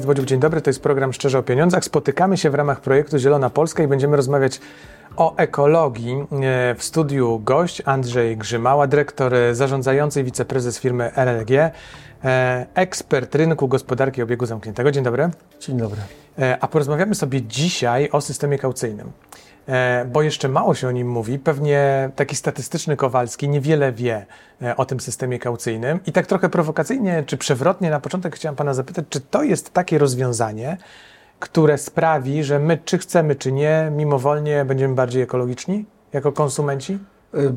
Ernest 0.00 0.24
dzień 0.24 0.40
dobry. 0.40 0.60
To 0.60 0.70
jest 0.70 0.82
program 0.82 1.12
Szczerze 1.12 1.38
o 1.38 1.42
Pieniądzach. 1.42 1.84
Spotykamy 1.84 2.36
się 2.36 2.50
w 2.50 2.54
ramach 2.54 2.80
projektu 2.80 3.18
Zielona 3.18 3.50
Polska 3.50 3.82
i 3.82 3.86
będziemy 3.86 4.16
rozmawiać 4.16 4.60
o 5.16 5.36
ekologii. 5.36 6.14
E, 6.14 6.74
w 6.74 6.82
studiu 6.82 7.38
gość 7.44 7.82
Andrzej 7.84 8.36
Grzymała, 8.36 8.86
dyrektor 8.86 9.32
zarządzający 9.52 10.20
i 10.20 10.24
wiceprezes 10.24 10.78
firmy 10.78 11.10
LLG, 11.14 11.50
e, 12.24 12.66
ekspert 12.74 13.34
rynku 13.34 13.68
gospodarki 13.68 14.22
obiegu 14.22 14.46
zamkniętego. 14.46 14.90
Dzień 14.90 15.04
dobry. 15.04 15.30
Dzień 15.60 15.78
dobry. 15.78 16.00
E, 16.38 16.58
a 16.60 16.68
porozmawiamy 16.68 17.14
sobie 17.14 17.42
dzisiaj 17.42 18.08
o 18.12 18.20
systemie 18.20 18.58
kaucyjnym. 18.58 19.12
E, 19.68 20.04
bo 20.04 20.22
jeszcze 20.22 20.48
mało 20.48 20.74
się 20.74 20.88
o 20.88 20.90
nim 20.90 21.08
mówi. 21.08 21.38
Pewnie 21.38 22.10
taki 22.16 22.36
statystyczny 22.36 22.96
Kowalski 22.96 23.48
niewiele 23.48 23.92
wie 23.92 24.26
e, 24.62 24.76
o 24.76 24.84
tym 24.84 25.00
systemie 25.00 25.38
kaucyjnym. 25.38 26.00
I 26.06 26.12
tak 26.12 26.26
trochę 26.26 26.48
prowokacyjnie 26.48 27.24
czy 27.26 27.36
przewrotnie 27.36 27.90
na 27.90 28.00
początek 28.00 28.36
chciałem 28.36 28.56
Pana 28.56 28.74
zapytać, 28.74 29.04
czy 29.10 29.20
to 29.20 29.42
jest 29.42 29.72
takie 29.72 29.98
rozwiązanie, 29.98 30.76
które 31.38 31.78
sprawi, 31.78 32.44
że 32.44 32.58
my, 32.58 32.78
czy 32.84 32.98
chcemy, 32.98 33.34
czy 33.34 33.52
nie, 33.52 33.92
mimowolnie 33.96 34.64
będziemy 34.64 34.94
bardziej 34.94 35.22
ekologiczni 35.22 35.84
jako 36.12 36.32
konsumenci? 36.32 36.98
Y, 37.34 37.52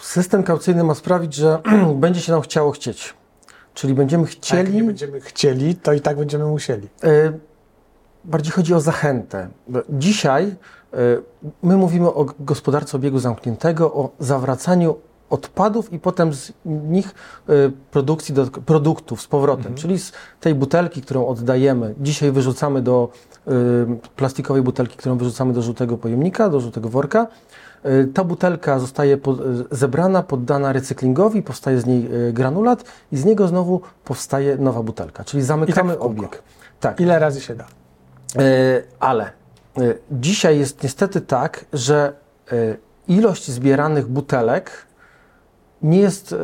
system 0.00 0.42
kaucyjny 0.42 0.84
ma 0.84 0.94
sprawić, 0.94 1.34
że 1.34 1.58
będzie 1.94 2.20
się 2.20 2.32
nam 2.32 2.40
chciało 2.40 2.70
chcieć. 2.70 3.14
Czyli 3.74 3.94
będziemy 3.94 4.26
chcieli. 4.26 4.60
A 4.60 4.64
jak 4.64 4.74
nie 4.74 4.84
będziemy 4.84 5.20
chcieli, 5.20 5.74
to 5.74 5.92
i 5.92 6.00
tak 6.00 6.16
będziemy 6.16 6.44
musieli. 6.44 6.88
Bardziej 8.24 8.52
chodzi 8.52 8.74
o 8.74 8.80
zachętę. 8.80 9.48
Dzisiaj 9.88 10.56
E, 10.83 10.83
my 11.62 11.76
mówimy 11.76 12.08
o 12.08 12.26
gospodarce 12.40 12.96
obiegu 12.96 13.18
zamkniętego, 13.18 13.92
o 13.92 14.10
zawracaniu 14.18 14.94
odpadów 15.30 15.92
i 15.92 15.98
potem 15.98 16.34
z 16.34 16.52
nich 16.64 17.14
e, 17.48 17.52
produkcji 17.90 18.34
do, 18.34 18.46
produktów 18.46 19.22
z 19.22 19.26
powrotem, 19.26 19.66
mhm. 19.66 19.76
czyli 19.76 19.98
z 19.98 20.12
tej 20.40 20.54
butelki, 20.54 21.02
którą 21.02 21.26
oddajemy, 21.26 21.94
dzisiaj 22.00 22.32
wyrzucamy 22.32 22.82
do 22.82 23.08
y, 23.48 23.50
plastikowej 24.16 24.62
butelki, 24.62 24.96
którą 24.96 25.18
wyrzucamy 25.18 25.52
do 25.52 25.62
żółtego 25.62 25.98
pojemnika, 25.98 26.48
do 26.48 26.60
żółtego 26.60 26.88
worka. 26.88 27.26
Y, 27.86 28.08
ta 28.14 28.24
butelka 28.24 28.78
zostaje 28.78 29.16
po, 29.16 29.36
zebrana, 29.70 30.22
poddana 30.22 30.72
recyklingowi, 30.72 31.42
powstaje 31.42 31.80
z 31.80 31.86
niej 31.86 32.08
granulat 32.32 32.84
i 33.12 33.16
z 33.16 33.24
niego 33.24 33.48
znowu 33.48 33.80
powstaje 34.04 34.56
nowa 34.56 34.82
butelka, 34.82 35.24
czyli 35.24 35.42
zamykamy 35.42 35.92
tak 35.92 36.02
obieg. 36.02 36.42
Tak. 36.80 37.00
Ile 37.00 37.18
razy 37.18 37.40
się 37.40 37.54
da? 37.54 37.64
Y, 37.64 38.84
ale 39.00 39.43
dzisiaj 40.10 40.58
jest 40.58 40.82
niestety 40.82 41.20
tak, 41.20 41.64
że 41.72 42.12
y, 42.52 42.76
ilość 43.08 43.50
zbieranych 43.50 44.08
butelek 44.08 44.86
nie 45.82 46.00
jest 46.00 46.32
y, 46.32 46.36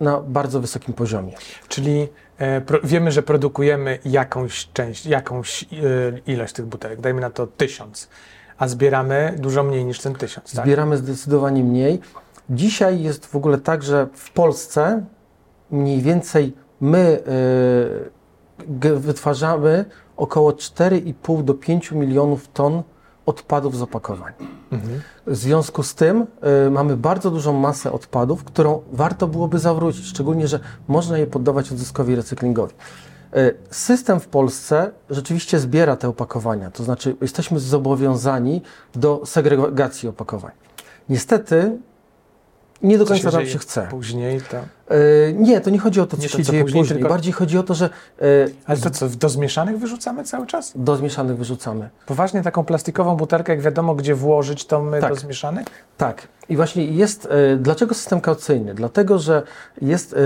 na 0.00 0.20
bardzo 0.20 0.60
wysokim 0.60 0.94
poziomie. 0.94 1.32
Czyli 1.68 2.08
e, 2.40 2.62
wiemy, 2.84 3.12
że 3.12 3.22
produkujemy 3.22 3.98
jakąś 4.04 4.68
część, 4.72 5.06
jakąś 5.06 5.64
ilość 6.26 6.52
tych 6.54 6.66
butelek, 6.66 7.00
dajmy 7.00 7.20
na 7.20 7.30
to 7.30 7.46
tysiąc, 7.46 8.08
a 8.58 8.68
zbieramy 8.68 9.34
dużo 9.38 9.62
mniej 9.62 9.84
niż 9.84 10.00
ten 10.00 10.14
tysiąc. 10.14 10.52
Tak? 10.52 10.64
Zbieramy 10.64 10.96
zdecydowanie 10.96 11.64
mniej. 11.64 12.00
Dzisiaj 12.50 13.02
jest 13.02 13.26
w 13.26 13.36
ogóle 13.36 13.58
tak, 13.58 13.82
że 13.82 14.08
w 14.14 14.32
Polsce 14.32 15.04
mniej 15.70 16.02
więcej 16.02 16.54
my 16.80 17.22
wytwarzamy 18.96 19.84
około 20.16 20.50
4,5 20.50 21.44
do 21.44 21.54
5 21.54 21.92
milionów 21.92 22.48
ton 22.48 22.82
odpadów 23.26 23.76
z 23.76 23.82
opakowań. 23.82 24.32
Mhm. 24.72 25.00
W 25.26 25.36
związku 25.36 25.82
z 25.82 25.94
tym 25.94 26.26
y, 26.66 26.70
mamy 26.70 26.96
bardzo 26.96 27.30
dużą 27.30 27.52
masę 27.52 27.92
odpadów, 27.92 28.44
którą 28.44 28.82
warto 28.92 29.28
byłoby 29.28 29.58
zawrócić, 29.58 30.06
szczególnie, 30.06 30.48
że 30.48 30.60
można 30.88 31.18
je 31.18 31.26
poddawać 31.26 31.72
odzyskowi 31.72 32.16
recyklingowi. 32.16 32.74
Y, 33.36 33.54
system 33.70 34.20
w 34.20 34.28
Polsce 34.28 34.90
rzeczywiście 35.10 35.58
zbiera 35.58 35.96
te 35.96 36.08
opakowania, 36.08 36.70
to 36.70 36.84
znaczy 36.84 37.16
jesteśmy 37.20 37.60
zobowiązani 37.60 38.62
do 38.94 39.22
segregacji 39.24 40.08
opakowań. 40.08 40.52
Niestety 41.08 41.78
nie 42.82 42.98
do 42.98 43.06
końca 43.06 43.30
nam 43.30 43.46
się 43.46 43.58
chce. 43.58 43.86
Później 43.90 44.40
to. 44.40 44.56
Yy, 44.94 45.34
nie, 45.38 45.60
to 45.60 45.70
nie 45.70 45.78
chodzi 45.78 46.00
o 46.00 46.06
to, 46.06 46.16
co 46.16 46.22
nie 46.22 46.28
się 46.28 46.38
to, 46.38 46.44
co 46.44 46.52
dzieje 46.52 46.64
później. 46.64 46.82
później. 46.82 46.98
Tylko... 46.98 47.08
Bardziej 47.08 47.32
chodzi 47.32 47.58
o 47.58 47.62
to, 47.62 47.74
że. 47.74 47.90
Yy, 48.20 48.26
Ale 48.66 48.78
to 48.78 48.90
co, 48.90 49.08
do 49.08 49.28
zmieszanych 49.28 49.78
wyrzucamy 49.78 50.24
cały 50.24 50.46
czas? 50.46 50.72
Do 50.76 50.96
zmieszanych 50.96 51.36
wyrzucamy. 51.36 51.90
Poważnie 52.06 52.42
taką 52.42 52.64
plastikową 52.64 53.16
butelkę, 53.16 53.52
jak 53.52 53.62
wiadomo, 53.62 53.94
gdzie 53.94 54.14
włożyć, 54.14 54.66
to 54.66 54.82
my 54.82 55.00
tak. 55.00 55.10
do 55.10 55.16
zmieszanych? 55.20 55.66
Tak. 55.96 56.28
I 56.48 56.56
właśnie 56.56 56.84
jest. 56.84 57.28
Yy, 57.50 57.56
dlaczego 57.56 57.94
system 57.94 58.20
kaucyjny? 58.20 58.74
Dlatego, 58.74 59.18
że 59.18 59.42
jest 59.82 60.16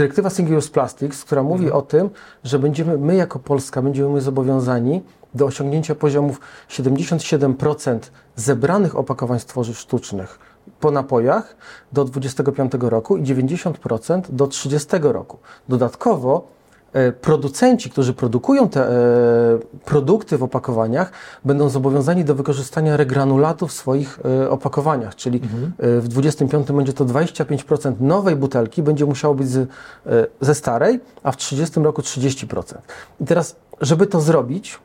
dyrektywa 0.00 0.30
Single 0.30 0.56
Use 0.56 0.70
Plastics, 0.70 1.24
która 1.24 1.42
mówi 1.42 1.64
mhm. 1.64 1.78
o 1.78 1.82
tym, 1.82 2.10
że 2.44 2.58
będziemy, 2.58 2.98
my 2.98 3.14
jako 3.14 3.38
Polska 3.38 3.82
będziemy 3.82 4.20
zobowiązani 4.20 5.02
do 5.34 5.46
osiągnięcia 5.46 5.94
poziomów 5.94 6.40
77% 6.68 7.98
zebranych 8.36 8.96
opakowań 8.96 9.40
z 9.40 9.46
tworzyw 9.46 9.78
sztucznych 9.78 10.38
po 10.80 10.90
napojach 10.90 11.56
do 11.92 12.04
25 12.04 12.72
roku 12.80 13.16
i 13.16 13.22
90% 13.22 14.22
do 14.28 14.46
30 14.46 14.88
roku. 15.02 15.38
Dodatkowo 15.68 16.48
producenci, 17.20 17.90
którzy 17.90 18.12
produkują 18.12 18.68
te 18.68 18.88
e, 18.88 18.92
produkty 19.84 20.38
w 20.38 20.42
opakowaniach, 20.42 21.12
będą 21.44 21.68
zobowiązani 21.68 22.24
do 22.24 22.34
wykorzystania 22.34 22.96
regranulatu 22.96 23.66
w 23.66 23.72
swoich 23.72 24.18
e, 24.24 24.50
opakowaniach, 24.50 25.14
czyli 25.14 25.40
mhm. 25.42 25.72
w 26.00 26.08
25 26.08 26.72
będzie 26.72 26.92
to 26.92 27.04
25% 27.04 27.92
nowej 28.00 28.36
butelki 28.36 28.82
będzie 28.82 29.06
musiało 29.06 29.34
być 29.34 29.48
z, 29.48 29.68
ze 30.40 30.54
starej, 30.54 31.00
a 31.22 31.32
w 31.32 31.36
30 31.36 31.80
roku 31.80 32.02
30%. 32.02 32.74
I 33.20 33.24
teraz, 33.24 33.56
żeby 33.80 34.06
to 34.06 34.20
zrobić, 34.20 34.78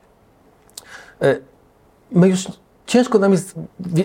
E, 1.21 1.35
my 2.11 2.29
już 2.29 2.47
ciężko 2.85 3.19
nam 3.19 3.31
jest 3.31 3.55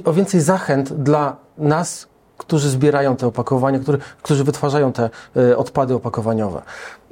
o 0.04 0.12
więcej 0.12 0.40
zachęt 0.40 0.92
dla 0.92 1.36
nas, 1.58 2.06
którzy 2.40 2.70
zbierają 2.70 3.16
te 3.16 3.26
opakowania, 3.26 3.78
którzy, 3.78 3.98
którzy 4.22 4.44
wytwarzają 4.44 4.92
te 4.92 5.10
e, 5.36 5.56
odpady 5.56 5.94
opakowaniowe. 5.94 6.62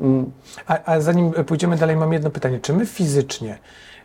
Mm. 0.00 0.30
A, 0.66 0.84
a 0.84 1.00
zanim 1.00 1.32
pójdziemy 1.32 1.76
dalej, 1.76 1.96
mam 1.96 2.12
jedno 2.12 2.30
pytanie. 2.30 2.58
Czy 2.60 2.72
my 2.72 2.86
fizycznie 2.86 3.58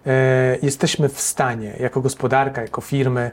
e, 0.06 0.58
jesteśmy 0.62 1.10
w 1.10 1.22
stanie, 1.22 1.74
jako 1.80 2.02
gospodarka, 2.02 2.62
jako 2.62 2.82
firmy, 2.82 3.32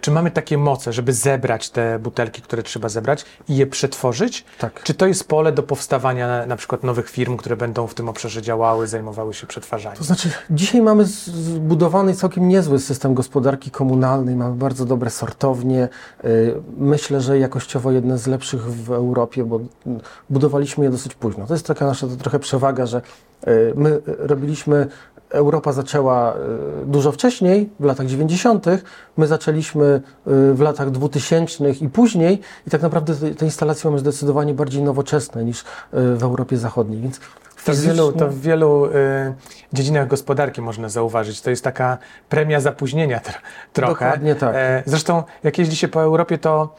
czy 0.00 0.10
mamy 0.10 0.30
takie 0.30 0.58
moce, 0.58 0.92
żeby 0.92 1.12
zebrać 1.12 1.70
te 1.70 1.98
butelki, 1.98 2.42
które 2.42 2.62
trzeba 2.62 2.88
zebrać 2.88 3.24
i 3.48 3.56
je 3.56 3.66
przetworzyć? 3.66 4.44
Tak. 4.58 4.82
Czy 4.82 4.94
to 4.94 5.06
jest 5.06 5.28
pole 5.28 5.52
do 5.52 5.62
powstawania 5.62 6.46
na, 6.46 6.56
przykład 6.56 6.82
nowych 6.82 7.10
firm, 7.10 7.36
które 7.36 7.56
będą 7.56 7.86
w 7.86 7.94
tym 7.94 8.08
obszarze 8.08 8.42
działały, 8.42 8.86
zajmowały 8.86 9.34
się 9.34 9.46
przetwarzaniem? 9.46 9.98
To 9.98 10.04
znaczy, 10.04 10.30
dzisiaj 10.50 10.82
mamy 10.82 11.04
zbudowany 11.04 12.14
całkiem 12.14 12.48
niezły 12.48 12.78
system 12.78 13.14
gospodarki 13.14 13.70
komunalnej, 13.70 14.36
mamy 14.36 14.54
bardzo 14.54 14.84
dobre 14.84 15.10
sortownie. 15.10 15.88
Y, 16.24 16.54
myślę, 16.78 17.20
że 17.20 17.38
jakościowo 17.38 17.92
jedne 17.92 18.18
z 18.18 18.26
lepszych 18.26 18.62
w 18.62 18.90
Europie, 18.90 19.44
bo 19.44 19.60
budowaliśmy 20.30 20.84
je 20.84 20.90
dosyć 20.90 21.14
późno. 21.14 21.46
To 21.46 21.54
jest 21.54 21.66
taka 21.66 21.86
nasza 21.86 22.06
trochę 22.06 22.38
przewaga, 22.38 22.86
że 22.86 23.02
y, 23.48 23.72
my 23.76 24.00
robiliśmy 24.06 24.86
Europa 25.32 25.72
zaczęła 25.72 26.34
e, 26.34 26.36
dużo 26.86 27.12
wcześniej, 27.12 27.70
w 27.80 27.84
latach 27.84 28.06
90., 28.06 28.66
my 29.16 29.26
zaczęliśmy 29.26 29.84
e, 29.84 30.00
w 30.54 30.60
latach 30.60 30.90
2000 30.90 31.70
i 31.70 31.88
później 31.88 32.40
i 32.66 32.70
tak 32.70 32.82
naprawdę 32.82 33.34
te 33.34 33.44
instalacje 33.44 33.90
mamy 33.90 33.98
zdecydowanie 33.98 34.54
bardziej 34.54 34.82
nowoczesne 34.82 35.44
niż 35.44 35.60
e, 35.60 35.64
w 35.92 36.22
Europie 36.22 36.56
Zachodniej, 36.56 37.00
więc 37.00 37.20
to 37.64 37.72
w 37.72 37.80
wielu, 37.80 38.12
to 38.12 38.28
w 38.28 38.40
wielu 38.40 38.86
y, 38.86 38.90
dziedzinach 39.72 40.08
gospodarki 40.08 40.62
można 40.62 40.88
zauważyć. 40.88 41.40
To 41.40 41.50
jest 41.50 41.64
taka 41.64 41.98
premia 42.28 42.60
zapóźnienia 42.60 43.20
tr 43.20 43.34
trochę. 43.72 43.92
Dokładnie 43.92 44.34
tak. 44.34 44.54
E, 44.54 44.82
zresztą 44.86 45.22
jak 45.42 45.58
jeździ 45.58 45.76
się 45.76 45.88
po 45.88 46.02
Europie, 46.02 46.38
to 46.38 46.74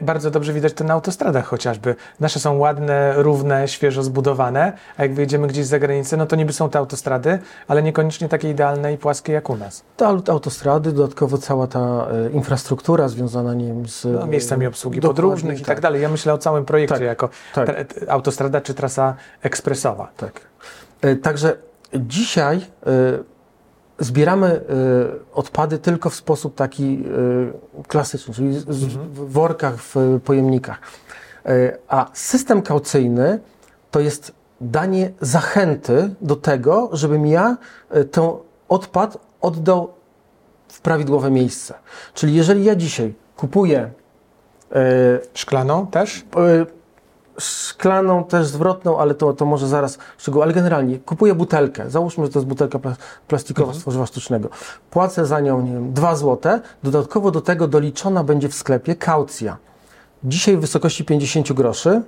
bardzo 0.00 0.30
dobrze 0.30 0.52
widać 0.52 0.72
to 0.72 0.84
na 0.84 0.94
autostradach 0.94 1.46
chociażby. 1.46 1.94
Nasze 2.20 2.40
są 2.40 2.58
ładne, 2.58 3.14
równe, 3.16 3.68
świeżo 3.68 4.02
zbudowane, 4.02 4.72
a 4.96 5.02
jak 5.02 5.14
wyjedziemy 5.14 5.46
gdzieś 5.46 5.66
za 5.66 5.78
granicę, 5.78 6.16
no 6.16 6.26
to 6.26 6.36
niby 6.36 6.52
są 6.52 6.70
te 6.70 6.78
autostrady, 6.78 7.38
ale 7.68 7.82
niekoniecznie 7.82 8.28
takie 8.28 8.50
idealne 8.50 8.92
i 8.92 8.98
płaskie 8.98 9.32
jak 9.32 9.50
u 9.50 9.56
nas. 9.56 9.82
Te 9.96 10.06
autostrady, 10.06 10.92
dodatkowo 10.92 11.38
cała 11.38 11.66
ta 11.66 12.06
y, 12.26 12.30
infrastruktura 12.30 13.08
związana 13.08 13.54
nie 13.54 13.66
wiem, 13.66 13.88
z... 13.88 14.04
No, 14.04 14.26
miejscami 14.26 14.66
obsługi 14.66 15.00
podróżnych 15.00 15.54
tak. 15.54 15.62
i 15.62 15.64
tak 15.64 15.80
dalej. 15.80 16.02
Ja 16.02 16.08
myślę 16.08 16.34
o 16.34 16.38
całym 16.38 16.64
projekcie 16.64 16.94
tak, 16.94 17.04
jako 17.04 17.28
tak. 17.54 17.68
autostrada 18.08 18.60
czy 18.60 18.74
trasa 18.74 19.14
ekspresowa. 19.42 20.08
Tak. 20.16 20.32
Tak. 20.32 20.42
E, 21.00 21.16
także 21.16 21.56
dzisiaj 21.94 22.56
e, 22.56 22.90
zbieramy 23.98 24.46
e, 24.46 24.60
odpady 25.34 25.78
tylko 25.78 26.10
w 26.10 26.14
sposób 26.14 26.54
taki 26.54 27.04
klasyczny, 27.88 28.34
czyli 28.34 28.58
w 28.58 29.32
workach, 29.32 29.76
w 29.76 30.20
pojemnikach. 30.24 30.78
A 31.88 32.10
system 32.12 32.62
kaucyjny 32.62 33.40
to 33.90 34.00
jest 34.00 34.32
danie 34.60 35.10
zachęty 35.20 36.14
do 36.20 36.36
tego, 36.36 36.90
żebym 36.92 37.26
ja 37.26 37.56
ten 38.10 38.24
odpad 38.68 39.18
oddał 39.40 39.92
w 40.68 40.80
prawidłowe 40.80 41.30
miejsce. 41.30 41.74
Czyli 42.14 42.34
jeżeli 42.34 42.64
ja 42.64 42.76
dzisiaj 42.76 43.14
kupuję 43.36 43.90
szklaną 45.34 45.86
też? 45.86 46.24
Szklaną 47.38 48.24
też 48.24 48.46
zwrotną, 48.46 48.98
ale 48.98 49.14
to, 49.14 49.32
to 49.32 49.46
może 49.46 49.68
zaraz 49.68 49.98
szczegół. 50.18 50.42
Ale 50.42 50.52
generalnie 50.52 50.98
kupuję 50.98 51.34
butelkę. 51.34 51.90
Załóżmy, 51.90 52.24
że 52.24 52.30
to 52.32 52.38
jest 52.38 52.48
butelka 52.48 52.78
pla- 52.78 52.96
plastikowa 53.28 53.72
z 53.72 53.78
tworzywa 53.78 54.06
sztucznego. 54.06 54.48
Płacę 54.90 55.26
za 55.26 55.40
nią, 55.40 55.62
nie 55.62 55.72
wiem, 55.72 55.92
2 55.92 56.16
zł. 56.16 56.60
Dodatkowo 56.82 57.30
do 57.30 57.40
tego 57.40 57.68
doliczona 57.68 58.24
będzie 58.24 58.48
w 58.48 58.54
sklepie 58.54 58.94
kaucja. 58.94 59.56
Dzisiaj 60.24 60.56
w 60.56 60.60
wysokości 60.60 61.04
50 61.04 61.52
groszy. 61.52 62.02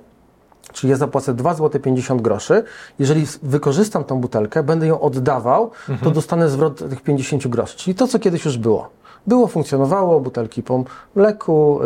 Czyli 0.73 0.91
ja 0.91 0.97
zapłacę 0.97 1.33
2 1.33 1.53
zł 1.53 1.81
50 1.81 2.21
groszy. 2.21 2.63
Jeżeli 2.99 3.25
wykorzystam 3.43 4.03
tą 4.03 4.21
butelkę, 4.21 4.63
będę 4.63 4.87
ją 4.87 5.01
oddawał, 5.01 5.71
to 6.03 6.11
dostanę 6.11 6.49
zwrot 6.49 6.89
tych 6.89 7.01
50 7.01 7.47
groszy. 7.47 7.77
Czyli 7.77 7.95
to, 7.95 8.07
co 8.07 8.19
kiedyś 8.19 8.45
już 8.45 8.57
było. 8.57 8.89
Było, 9.27 9.47
funkcjonowało, 9.47 10.19
butelki 10.19 10.63
po 10.63 10.83
mleku, 11.15 11.79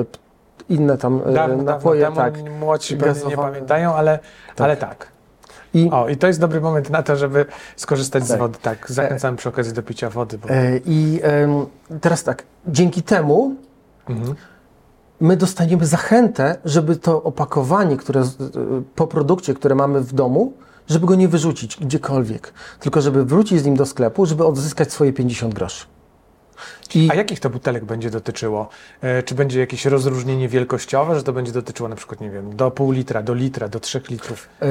inne 0.70 0.98
tam 0.98 1.22
y, 1.30 1.34
Dawno, 1.34 1.64
napoje, 1.64 2.02
dawno 2.02 2.16
tak. 2.22 2.34
temu 2.38 2.56
młodsi 2.58 2.98
pewnie 2.98 3.26
nie 3.30 3.36
pamiętają, 3.38 3.94
ale 3.96 4.20
tak. 4.56 4.62
ale 4.62 4.78
tak. 4.78 5.08
I, 5.74 5.90
O, 5.92 6.10
i 6.10 6.18
to 6.18 6.28
jest 6.28 6.40
dobry 6.40 6.62
moment 6.62 6.90
na 6.90 7.04
to, 7.04 7.16
żeby 7.16 7.46
skorzystać 7.76 8.24
z 8.26 8.28
Tak. 8.30 8.40
wody. 8.40 8.58
Tak, 8.62 8.92
zachęcam 8.92 9.36
przy 9.36 9.50
okazji 9.50 9.74
do 9.74 9.84
picia 9.84 10.10
wody. 10.10 10.38
Bo... 10.38 10.50
e, 10.50 10.80
I 10.86 11.22
teraz 12.02 12.24
tak, 12.24 12.44
dzięki 12.68 13.04
temu 13.04 13.56
Mhm. 14.10 14.36
my 15.22 15.38
dostaniemy 15.38 15.86
zachętę, 15.86 16.56
żeby 16.66 16.96
to 16.96 17.24
opakowanie, 17.24 17.98
które 17.98 18.24
z- 18.24 18.36
po 18.96 19.08
produkcie, 19.08 19.54
które 19.54 19.76
mamy 19.76 20.02
w 20.02 20.14
domu, 20.14 20.54
żeby 20.88 21.06
go 21.08 21.16
nie 21.16 21.28
wyrzucić 21.28 21.78
gdziekolwiek, 21.78 22.54
tylko 22.80 23.02
żeby 23.02 23.26
wrócić 23.26 23.60
z 23.60 23.66
nim 23.66 23.76
do 23.76 23.86
sklepu, 23.86 24.26
żeby 24.26 24.46
odzyskać 24.46 24.92
swoje 24.92 25.14
50 25.14 25.54
groszy. 25.54 25.86
I 26.96 27.10
A 27.12 27.16
jakich 27.16 27.40
to 27.40 27.50
butelek 27.50 27.86
będzie 27.86 28.10
dotyczyło? 28.10 28.70
E, 29.02 29.24
czy 29.24 29.36
będzie 29.36 29.60
jakieś 29.60 29.86
rozróżnienie 29.86 30.50
wielkościowe, 30.50 31.16
że 31.16 31.24
to 31.24 31.34
będzie 31.34 31.52
dotyczyło 31.52 31.90
na 31.90 31.96
przykład, 31.96 32.22
nie 32.22 32.30
wiem, 32.30 32.56
do 32.56 32.72
pół 32.72 32.92
litra, 32.92 33.24
do 33.24 33.34
litra, 33.34 33.68
do 33.70 33.80
trzech 33.80 34.10
litrów? 34.10 34.50
e, 34.62 34.66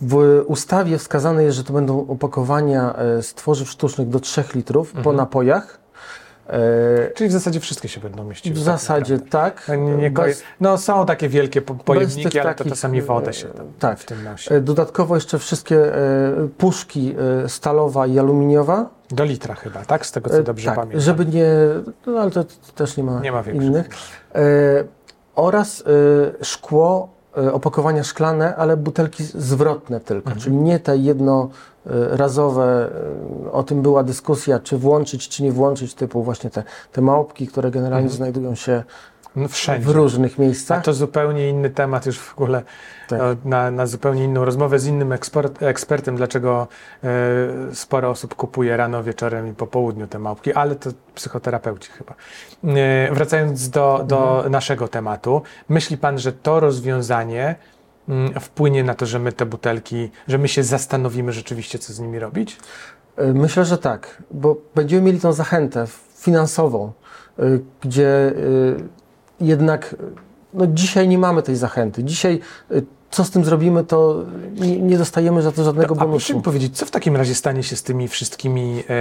w 0.00 0.42
ustawie 0.46 0.98
wskazane 0.98 1.42
jest, 1.44 1.56
że 1.56 1.64
to 1.64 1.72
będą 1.72 2.06
opakowania 2.08 2.94
e, 2.96 3.22
z 3.22 3.34
tworzyw 3.34 3.70
sztucznych 3.70 4.08
do 4.08 4.20
3 4.20 4.44
litrów 4.54 4.92
po 4.92 4.98
Mhm. 4.98 5.16
napojach. 5.16 5.78
E, 6.48 7.10
Czyli 7.14 7.30
w 7.30 7.32
zasadzie 7.32 7.60
wszystkie 7.60 7.88
się 7.88 8.00
będą 8.00 8.24
mieściły. 8.24 8.54
W 8.54 8.58
zasadzie 8.58 9.18
tak. 9.18 9.68
Nie, 9.68 9.76
nie. 9.94 10.10
Bez- 10.10 10.42
no 10.60 10.78
są 10.78 11.06
takie 11.06 11.28
wielkie 11.28 11.62
po- 11.62 11.74
pojemniki, 11.74 12.40
ale 12.40 12.50
to 12.54 12.58
takich, 12.58 12.72
czasami 12.72 13.02
wodę 13.02 13.32
się 13.32 13.48
e, 13.48 13.50
tam 13.52 13.66
tak. 13.78 13.98
w 13.98 14.04
tym 14.04 14.24
nosi. 14.24 14.54
E, 14.54 14.60
Dodatkowo 14.60 15.14
jeszcze 15.14 15.38
wszystkie 15.38 15.94
e, 15.96 16.00
puszki 16.58 17.14
e, 17.44 17.48
stalowa 17.48 18.06
i 18.06 18.18
aluminiowa. 18.18 18.90
Do 19.10 19.24
litra 19.24 19.54
chyba, 19.54 19.84
tak? 19.84 20.06
Z 20.06 20.12
tego 20.12 20.30
co 20.30 20.38
E, 20.38 20.42
dobrze 20.42 20.66
tak, 20.66 20.74
pamiętam. 20.76 21.00
żeby 21.00 21.26
nie, 21.26 21.46
no 22.06 22.20
ale 22.20 22.30
to, 22.30 22.44
to 22.44 22.50
też 22.74 22.96
nie 22.96 23.04
ma, 23.04 23.20
Nie 23.20 23.32
ma 23.32 23.42
innych. 23.42 23.88
E, 24.34 24.40
oraz 25.34 25.84
e, 26.40 26.44
szkło, 26.44 27.08
e, 27.08 27.13
opakowania 27.52 28.04
szklane, 28.04 28.56
ale 28.56 28.76
butelki 28.76 29.24
zwrotne 29.24 30.00
tylko, 30.00 30.26
Mhm. 30.30 30.40
czyli 30.44 30.56
nie 30.56 30.78
te 30.80 30.96
jednorazowe. 30.96 32.90
e, 33.46 33.52
O 33.52 33.62
tym 33.62 33.82
była 33.82 34.02
dyskusja, 34.02 34.58
czy 34.60 34.78
włączyć, 34.78 35.28
czy 35.28 35.42
nie 35.42 35.52
włączyć, 35.52 35.94
typu 35.94 36.22
właśnie 36.22 36.50
te, 36.50 36.62
te 36.92 37.00
małpki, 37.00 37.46
które 37.46 37.70
generalnie 37.70 38.04
Mhm. 38.06 38.16
znajdują 38.16 38.54
się 38.54 38.82
No, 39.36 39.48
wszędzie. 39.48 39.86
w 39.86 39.90
różnych 39.90 40.38
A 40.38 40.42
miejscach. 40.42 40.84
to 40.84 40.92
zupełnie 40.92 41.48
inny 41.48 41.70
temat 41.70 42.06
już 42.06 42.18
w 42.18 42.32
ogóle 42.32 42.62
Tak. 43.08 43.18
no, 43.18 43.24
na, 43.44 43.70
na 43.70 43.86
zupełnie 43.86 44.24
inną 44.24 44.44
rozmowę 44.44 44.78
z 44.78 44.86
innym 44.86 45.12
ekspert, 45.12 45.62
ekspertem, 45.62 46.16
dlaczego 46.16 46.68
e, 47.04 47.08
sporo 47.74 48.10
osób 48.10 48.34
kupuje 48.34 48.76
rano, 48.76 49.02
wieczorem 49.02 49.48
i 49.48 49.52
po 49.54 49.66
południu 49.66 50.06
te 50.06 50.18
małpki, 50.18 50.52
ale 50.52 50.74
to 50.76 50.90
psychoterapeuci 51.14 51.90
chyba. 51.92 52.14
E, 52.64 53.14
wracając 53.14 53.70
do, 53.70 54.04
do 54.08 54.34
Mhm. 54.36 54.52
naszego 54.52 54.88
tematu, 54.88 55.42
myśli 55.68 55.98
Pan, 55.98 56.18
że 56.18 56.32
to 56.32 56.60
rozwiązanie 56.60 57.54
mm, 58.08 58.40
wpłynie 58.40 58.84
na 58.84 58.94
to, 58.94 59.06
że 59.06 59.18
my 59.18 59.32
te 59.32 59.46
butelki, 59.46 60.10
że 60.28 60.38
my 60.38 60.48
się 60.48 60.62
zastanowimy 60.62 61.32
rzeczywiście, 61.32 61.78
co 61.78 61.92
z 61.92 62.00
nimi 62.00 62.18
robić? 62.18 62.56
E, 63.16 63.26
Myślę, 63.32 63.64
że 63.64 63.78
tak, 63.78 64.22
bo 64.30 64.56
będziemy 64.74 65.02
mieli 65.02 65.20
tą 65.20 65.32
zachętę 65.32 65.86
finansową, 66.16 66.92
e, 67.38 67.42
gdzie 67.80 68.08
e, 68.28 68.32
jednak 69.46 69.96
no 70.54 70.66
dzisiaj 70.66 71.08
nie 71.08 71.18
mamy 71.18 71.42
tej 71.42 71.56
zachęty. 71.56 72.04
Dzisiaj 72.04 72.40
e, 72.70 72.74
co 73.10 73.24
z 73.24 73.30
tym 73.30 73.44
zrobimy, 73.44 73.84
to 73.84 74.24
nie, 74.54 74.78
nie 74.80 74.98
dostajemy 74.98 75.42
za 75.42 75.52
to 75.52 75.64
żadnego 75.64 75.94
A 75.94 75.96
proszę 75.96 76.06
bonusu. 76.08 76.36
mi 76.36 76.42
powiedzieć, 76.42 76.76
co 76.76 76.86
w 76.86 76.90
takim 76.90 77.16
razie 77.16 77.34
stanie 77.34 77.62
się 77.62 77.76
z 77.76 77.82
tymi 77.82 78.08
wszystkimi 78.08 78.84
e, 78.88 78.92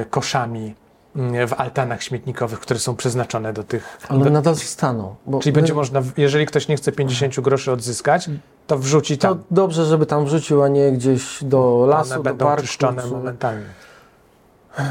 e, 0.00 0.04
koszami 0.10 0.74
mm, 1.16 1.48
w 1.48 1.52
altanach 1.52 2.02
śmietnikowych, 2.02 2.60
które 2.60 2.80
są 2.80 2.96
przeznaczone 2.96 3.52
do 3.52 3.62
tych. 3.64 3.98
Ale 4.08 4.24
do, 4.24 4.30
nadal 4.30 4.54
zostaną. 4.54 5.14
Bo 5.26 5.38
czyli 5.40 5.52
my- 5.52 5.54
będzie 5.54 5.74
można, 5.74 6.02
jeżeli 6.16 6.46
ktoś 6.46 6.68
nie 6.68 6.76
chce 6.76 6.92
50 6.92 7.40
groszy 7.40 7.72
odzyskać, 7.72 8.30
to 8.66 8.78
wrzuci 8.78 9.18
to 9.18 9.28
tam. 9.28 9.42
dobrze, 9.50 9.84
żeby 9.84 10.06
tam 10.06 10.24
wrzucił, 10.24 10.62
a 10.62 10.68
nie 10.68 10.92
gdzieś 10.92 11.44
do 11.44 11.86
lasu, 11.88 12.10
One 12.14 12.16
do 12.18 12.22
będą 12.22 12.44
parku. 12.46 12.62
czyszczone 12.62 13.06
momentalnie. 13.06 13.66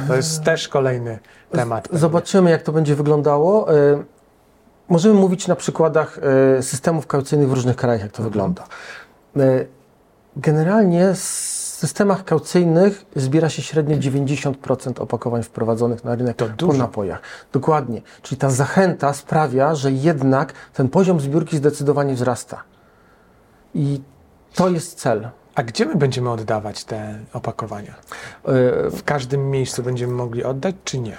To 0.07 0.15
jest 0.15 0.43
też 0.43 0.67
kolejny 0.67 1.19
temat. 1.51 1.87
Zobaczymy, 1.91 2.49
jak 2.51 2.63
to 2.63 2.71
będzie 2.71 2.95
wyglądało. 2.95 3.67
Możemy 4.91 5.15
mówić 5.15 5.47
na 5.47 5.55
przykładach 5.55 6.19
e, 6.57 6.63
systemów 6.63 7.07
kaucyjnych 7.07 7.49
w 7.49 7.53
różnych 7.53 7.75
krajach, 7.75 8.01
jak 8.01 8.11
to 8.11 8.23
wygląda. 8.23 8.63
E, 9.37 9.65
Generalnie 10.35 11.13
w 11.13 11.17
systemach 11.17 12.25
kaucyjnych 12.25 13.05
zbiera 13.15 13.49
się 13.49 13.61
średnio 13.61 13.97
90% 13.97 15.01
opakowań 15.01 15.43
wprowadzonych 15.43 16.03
na 16.03 16.15
rynek 16.15 16.37
To 16.37 16.45
po 16.45 16.51
dużo. 16.51 16.77
napojach. 16.77 17.21
Dokładnie. 17.53 18.01
Czyli 18.21 18.39
ta 18.39 18.49
zachęta 18.49 19.13
sprawia, 19.13 19.75
że 19.75 19.91
jednak 19.91 20.53
ten 20.73 20.89
poziom 20.89 21.19
zbiórki 21.19 21.57
zdecydowanie 21.57 22.13
wzrasta. 22.13 22.63
I 23.75 24.01
to 24.55 24.69
jest 24.69 24.99
cel. 24.99 25.29
A 25.55 25.63
gdzie 25.63 25.85
my 25.85 25.95
będziemy 25.95 26.31
oddawać 26.31 26.83
te 26.83 27.19
opakowania? 27.33 27.91
E, 27.91 28.51
W 28.91 29.01
każdym 29.05 29.49
miejscu 29.49 29.83
będziemy 29.83 30.13
mogli 30.13 30.43
oddać, 30.43 30.75
czy 30.83 30.99
nie? 30.99 31.17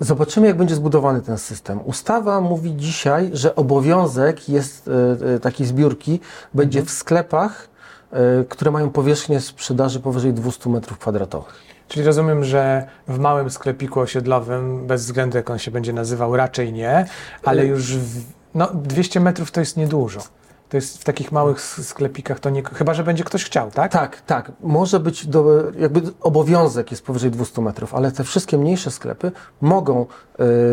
Zobaczymy, 0.00 0.46
jak 0.46 0.56
będzie 0.56 0.74
zbudowany 0.74 1.22
ten 1.22 1.38
system. 1.38 1.80
Ustawa 1.84 2.40
mówi 2.40 2.76
dzisiaj, 2.76 3.30
że 3.32 3.56
obowiązek 3.56 4.48
jest 4.48 4.88
e, 4.88 5.34
e, 5.34 5.40
takiej 5.40 5.66
zbiórki 5.66 6.20
będzie 6.54 6.82
w 6.82 6.90
sklepach, 6.90 7.68
e, 8.12 8.44
które 8.48 8.70
mają 8.70 8.90
powierzchnię 8.90 9.40
sprzedaży 9.40 10.00
powyżej 10.00 10.32
200 10.32 10.70
m2. 10.70 11.42
Czyli 11.88 12.06
rozumiem, 12.06 12.44
że 12.44 12.86
w 13.08 13.18
małym 13.18 13.50
sklepiku 13.50 14.00
osiedlowym, 14.00 14.86
bez 14.86 15.04
względu 15.04 15.36
jak 15.36 15.50
on 15.50 15.58
się 15.58 15.70
będzie 15.70 15.92
nazywał, 15.92 16.36
raczej 16.36 16.72
nie, 16.72 17.06
ale 17.44 17.66
już 17.66 17.96
w, 17.96 18.22
no, 18.54 18.70
200 18.74 19.20
metrów 19.20 19.50
to 19.50 19.60
jest 19.60 19.76
niedużo. 19.76 20.20
To 20.68 20.76
jest 20.76 20.98
w 20.98 21.04
takich 21.04 21.32
małych 21.32 21.60
sklepikach 21.60 22.40
to 22.40 22.50
nie. 22.50 22.62
Chyba, 22.62 22.94
że 22.94 23.04
będzie 23.04 23.24
ktoś 23.24 23.44
chciał, 23.44 23.70
tak? 23.70 23.92
Tak, 23.92 24.20
tak. 24.20 24.52
Może 24.60 25.00
być 25.00 25.26
do, 25.26 25.62
jakby 25.78 26.00
obowiązek 26.20 26.90
jest 26.90 27.04
powyżej 27.06 27.30
200 27.30 27.62
metrów, 27.62 27.94
ale 27.94 28.12
te 28.12 28.24
wszystkie 28.24 28.58
mniejsze 28.58 28.90
sklepy 28.90 29.32
mogą 29.60 30.06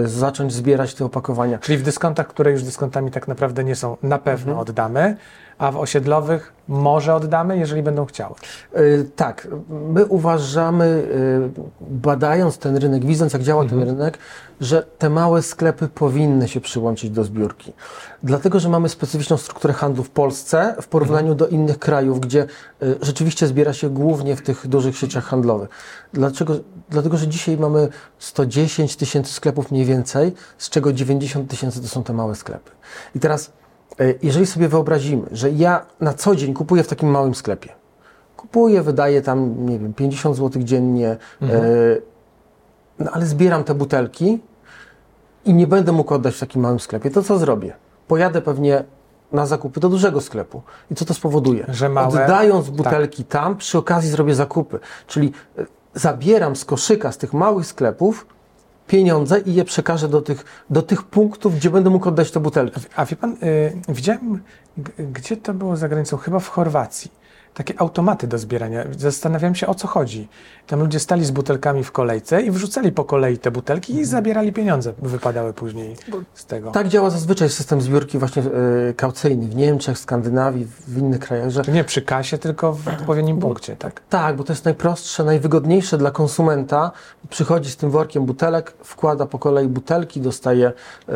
e, 0.04 0.08
zacząć 0.08 0.54
zbierać 0.54 0.96
te 0.96 1.06
opakowania. 1.06 1.58
Czyli 1.60 1.78
w 1.78 1.84
dyskontach, 1.84 2.28
które 2.28 2.52
już 2.52 2.64
dyskontami 2.64 3.12
tak 3.12 3.28
naprawdę 3.28 3.64
nie 3.64 3.76
są, 3.76 3.98
na 4.04 4.18
pewno 4.20 4.52
Mhm. 4.52 4.60
oddamy, 4.60 5.16
a 5.58 5.72
w 5.72 5.78
osiedlowych 5.78 6.54
może 6.68 7.16
oddamy, 7.16 7.58
jeżeli 7.58 7.84
będą 7.84 8.06
chciały. 8.06 8.36
Y, 8.78 9.10
Tak, 9.16 9.48
my 9.70 10.06
uważamy, 10.06 10.86
y, 10.86 11.62
badając 11.82 12.58
ten 12.58 12.78
rynek, 12.78 13.06
widząc 13.06 13.34
jak 13.34 13.42
działa 13.44 13.66
ten 13.66 13.84
rynek, 13.84 14.18
że 14.62 14.84
te 14.98 15.10
małe 15.10 15.42
sklepy 15.42 15.88
powinny 15.88 16.48
się 16.48 16.62
przyłączyć 16.62 17.10
do 17.10 17.24
zbiórki. 17.24 17.74
Dlatego, 18.24 18.60
że 18.60 18.70
mamy 18.70 18.90
specyficzną 18.90 19.38
strukturę 19.38 19.74
handlu 19.74 20.04
w 20.04 20.10
Polsce 20.10 20.76
w 20.82 20.88
porównaniu 20.88 21.36
do 21.36 21.48
innych 21.48 21.80
krajów, 21.80 22.20
gdzie 22.20 22.46
y, 22.84 22.96
rzeczywiście 23.02 23.48
zbiera 23.48 23.74
się 23.74 23.90
głównie 23.90 24.36
w 24.36 24.42
tych 24.42 24.68
dużych 24.68 24.98
sieciach 24.98 25.24
handlowych. 25.26 25.70
Dlaczego? 26.14 26.54
Dlatego, 26.90 27.18
że 27.18 27.28
dzisiaj 27.28 27.58
mamy 27.58 27.90
110 28.20 28.96
tysięcy 28.96 29.34
sklepów 29.34 29.72
mniej 29.72 29.86
więcej, 29.86 30.34
z 30.58 30.70
czego 30.70 30.94
90 30.94 31.50
tysięcy 31.50 31.82
to 31.82 31.88
są 31.88 32.04
te 32.04 32.14
małe 32.14 32.36
sklepy. 32.36 32.72
I 33.16 33.20
teraz, 33.20 33.52
y, 34.02 34.20
jeżeli 34.24 34.46
sobie 34.46 34.68
wyobrazimy, 34.68 35.28
że 35.32 35.52
ja 35.52 35.86
na 36.00 36.14
co 36.14 36.36
dzień 36.36 36.54
kupuję 36.54 36.84
w 36.84 36.88
takim 36.88 37.10
małym 37.10 37.36
sklepie, 37.36 37.70
kupuję, 38.38 38.82
wydaję 38.82 39.22
tam, 39.22 39.66
nie 39.66 39.80
wiem, 39.80 39.94
50 39.94 40.36
zł 40.36 40.64
dziennie, 40.64 41.18
Mhm. 41.42 41.64
e, 41.64 41.68
no 43.00 43.12
ale 43.12 43.26
zbieram 43.26 43.64
te 43.64 43.76
butelki 43.76 44.40
i 45.46 45.54
nie 45.54 45.68
będę 45.68 45.92
mógł 45.92 46.14
oddać 46.14 46.36
w 46.36 46.40
takim 46.40 46.62
małym 46.62 46.80
sklepie, 46.80 47.12
to 47.12 47.24
co 47.24 47.40
zrobię? 47.40 47.74
Pojadę 48.08 48.42
pewnie 48.42 48.84
na 49.32 49.46
zakupy 49.46 49.80
do 49.80 49.90
dużego 49.90 50.22
sklepu. 50.22 50.62
I 50.92 50.96
co 50.96 51.06
to 51.06 51.14
spowoduje? 51.14 51.66
Że 51.70 51.90
małe- 51.90 52.12
tak. 52.14 52.24
Oddając 52.24 52.70
butelki 52.70 53.24
tam, 53.24 53.58
przy 53.58 53.78
okazji 53.78 54.10
zrobię 54.10 54.36
zakupy. 54.36 54.80
Czyli 55.08 55.34
e, 55.58 55.66
zabieram 55.94 56.56
z 56.56 56.66
koszyka, 56.66 57.12
z 57.12 57.18
tych 57.18 57.34
małych 57.34 57.66
sklepów 57.66 58.26
pieniądze 58.88 59.40
i 59.40 59.54
je 59.54 59.66
przekażę 59.66 60.08
do 60.08 60.22
tych, 60.22 60.46
do 60.70 60.82
tych 60.82 61.04
punktów, 61.04 61.56
gdzie 61.56 61.70
będę 61.70 61.90
mógł 61.90 62.10
oddać 62.10 62.32
te 62.32 62.40
butelki. 62.40 62.82
A 62.96 63.06
wie 63.06 63.16
pan, 63.16 63.32
y, 63.44 63.82
widziałem, 63.90 64.42
gdzie 65.14 65.38
to 65.38 65.54
było 65.54 65.78
za 65.78 65.90
granicą, 65.90 66.18
chyba 66.18 66.40
w 66.40 66.48
Chorwacji. 66.48 67.12
Takie 67.54 67.82
automaty 67.82 68.28
do 68.28 68.38
zbierania. 68.38 68.86
Zastanawiam 68.98 69.56
się, 69.56 69.68
o 69.68 69.76
co 69.76 69.88
chodzi. 69.88 70.28
Tam 70.68 70.80
ludzie 70.80 71.00
stali 71.00 71.26
z 71.26 71.32
butelkami 71.32 71.84
w 71.84 71.92
kolejce 71.92 72.42
i 72.42 72.52
wrzucali 72.52 72.92
po 72.92 73.04
kolei 73.04 73.38
te 73.38 73.52
butelki 73.52 73.96
i 73.96 74.06
zabierali 74.06 74.54
pieniądze, 74.54 74.94
wypadały 75.02 75.54
później 75.54 75.96
z 76.34 76.46
tego. 76.46 76.72
Tak 76.72 76.88
działa 76.88 77.10
zazwyczaj 77.10 77.50
system 77.50 77.82
zbiórki 77.82 78.18
właśnie 78.18 78.44
e, 78.44 78.94
kaucyjny 78.94 79.48
w 79.48 79.56
Niemczech, 79.56 80.00
Skandynawii, 80.00 80.68
w 80.88 80.98
innych 80.98 81.20
krajach, 81.20 81.50
że 81.50 81.62
nie 81.74 81.84
przy 81.84 82.02
kasie, 82.02 82.38
tylko 82.38 82.74
w 82.74 82.88
odpowiednim 82.88 83.40
punkcie, 83.40 83.76
tak? 83.76 84.02
Tak, 84.10 84.36
bo 84.36 84.44
to 84.44 84.54
jest 84.54 84.66
najprostsze, 84.66 85.24
najwygodniejsze 85.24 85.98
dla 85.98 86.12
konsumenta. 86.12 86.92
Przychodzi 87.30 87.72
z 87.72 87.78
tym 87.78 87.92
workiem 87.92 88.26
butelek, 88.26 88.74
wkłada 88.84 89.26
po 89.26 89.40
kolei 89.40 89.68
butelki, 89.68 90.22
dostaje 90.22 90.68
e, 90.68 91.14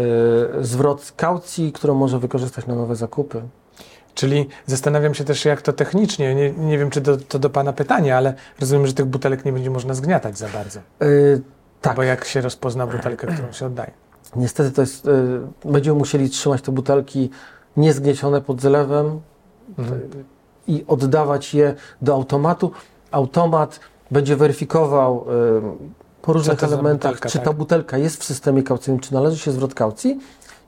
zwrot 0.61 1.13
kaucji, 1.17 1.71
którą 1.71 1.93
może 1.93 2.19
wykorzystać 2.19 2.67
na 2.67 2.75
nowe 2.75 2.95
zakupy. 2.95 3.41
Czyli 4.15 4.47
zastanawiam 4.65 5.13
się 5.13 5.23
też, 5.23 5.45
jak 5.45 5.61
to 5.61 5.73
technicznie, 5.73 6.35
nie, 6.35 6.51
nie 6.51 6.77
wiem, 6.77 6.89
czy 6.89 7.01
do, 7.01 7.17
to 7.17 7.39
do 7.39 7.49
Pana 7.49 7.73
pytanie, 7.73 8.17
ale 8.17 8.33
rozumiem, 8.59 8.87
że 8.87 8.93
tych 8.93 9.05
butelek 9.05 9.45
nie 9.45 9.53
będzie 9.53 9.69
można 9.69 9.93
zgniatać 9.93 10.37
za 10.37 10.49
bardzo. 10.49 10.79
E, 10.79 11.05
tak, 11.81 11.95
Bo 11.95 12.03
jak 12.03 12.25
się 12.25 12.41
rozpozna 12.41 12.87
butelkę, 12.87 13.27
którą 13.27 13.51
się 13.51 13.65
oddaje. 13.65 13.91
niestety 14.35 14.71
to 14.71 14.81
jest, 14.81 15.07
e, 15.65 15.71
będziemy 15.71 15.97
musieli 15.99 16.29
trzymać 16.29 16.61
te 16.61 16.71
butelki 16.71 17.29
niezgniecione 17.77 18.41
pod 18.41 18.61
zlewem 18.61 19.19
Mhm. 19.79 20.01
i 20.67 20.85
oddawać 20.87 21.53
je 21.53 21.75
do 22.01 22.13
automatu. 22.13 22.71
Automat 23.11 23.79
będzie 24.11 24.35
weryfikował 24.35 25.25
e, 25.29 25.75
po 26.21 26.33
różnych 26.33 26.63
elementach, 26.63 27.11
butelka, 27.11 27.29
czy 27.29 27.37
tak? 27.37 27.45
ta 27.45 27.53
butelka 27.53 27.97
jest 27.97 28.21
w 28.21 28.23
systemie 28.23 28.63
kaucyjnym, 28.63 28.99
czy 29.01 29.13
należy 29.13 29.37
się 29.37 29.51
zwrot 29.51 29.73
kaucji. 29.73 30.19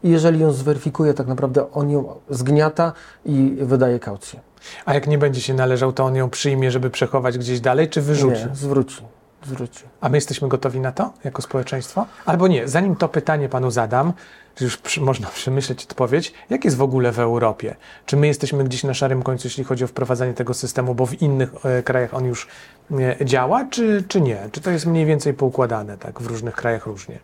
I 0.03 0.09
jeżeli 0.09 0.39
ją 0.39 0.51
zweryfikuje, 0.51 1.13
tak 1.13 1.27
naprawdę 1.27 1.71
on 1.71 1.89
ją 1.89 2.15
zgniata 2.29 2.93
i 3.25 3.57
wydaje 3.61 3.99
kaucję. 3.99 4.39
A 4.85 4.93
jak 4.93 5.07
nie 5.07 5.17
będzie 5.17 5.41
się 5.41 5.53
należał, 5.53 5.93
to 5.93 6.05
on 6.05 6.15
ją 6.15 6.29
przyjmie, 6.29 6.71
żeby 6.71 6.89
przechować 6.89 7.37
gdzieś 7.37 7.59
dalej, 7.59 7.89
czy 7.89 8.01
wyrzuci? 8.01 8.45
Nie, 8.45 8.55
zwróci. 8.55 9.01
zwróci. 9.45 9.83
A 10.01 10.09
my 10.09 10.17
jesteśmy 10.17 10.47
gotowi 10.47 10.79
na 10.79 10.91
to 10.91 11.13
jako 11.23 11.41
społeczeństwo? 11.41 12.05
Albo 12.25 12.47
nie, 12.47 12.67
zanim 12.67 12.95
to 12.95 13.09
pytanie 13.09 13.49
panu 13.49 13.71
zadam, 13.71 14.13
już 14.61 14.77
przy, 14.77 15.01
można 15.01 15.27
przemyśleć 15.27 15.83
odpowiedź, 15.83 16.33
jak 16.49 16.65
jest 16.65 16.77
w 16.77 16.81
ogóle 16.81 17.11
w 17.11 17.19
Europie? 17.19 17.75
Czy 18.05 18.17
my 18.17 18.27
jesteśmy 18.27 18.63
gdzieś 18.63 18.83
na 18.83 18.93
szarym 18.93 19.23
końcu, 19.23 19.47
jeśli 19.47 19.63
chodzi 19.63 19.83
o 19.83 19.87
wprowadzanie 19.87 20.33
tego 20.33 20.53
systemu, 20.53 20.95
bo 20.95 21.05
w 21.05 21.21
innych 21.21 21.65
e, 21.65 21.83
krajach 21.83 22.13
on 22.13 22.25
już 22.25 22.47
e, 22.91 23.25
działa, 23.25 23.65
czy, 23.65 24.03
czy 24.07 24.21
nie? 24.21 24.49
Czy 24.51 24.61
to 24.61 24.71
jest 24.71 24.85
mniej 24.85 25.05
więcej 25.05 25.33
poukładane 25.33 25.97
tak 25.97 26.21
w 26.21 26.27
różnych 26.27 26.55
krajach 26.55 26.85
różnie? 26.85 27.19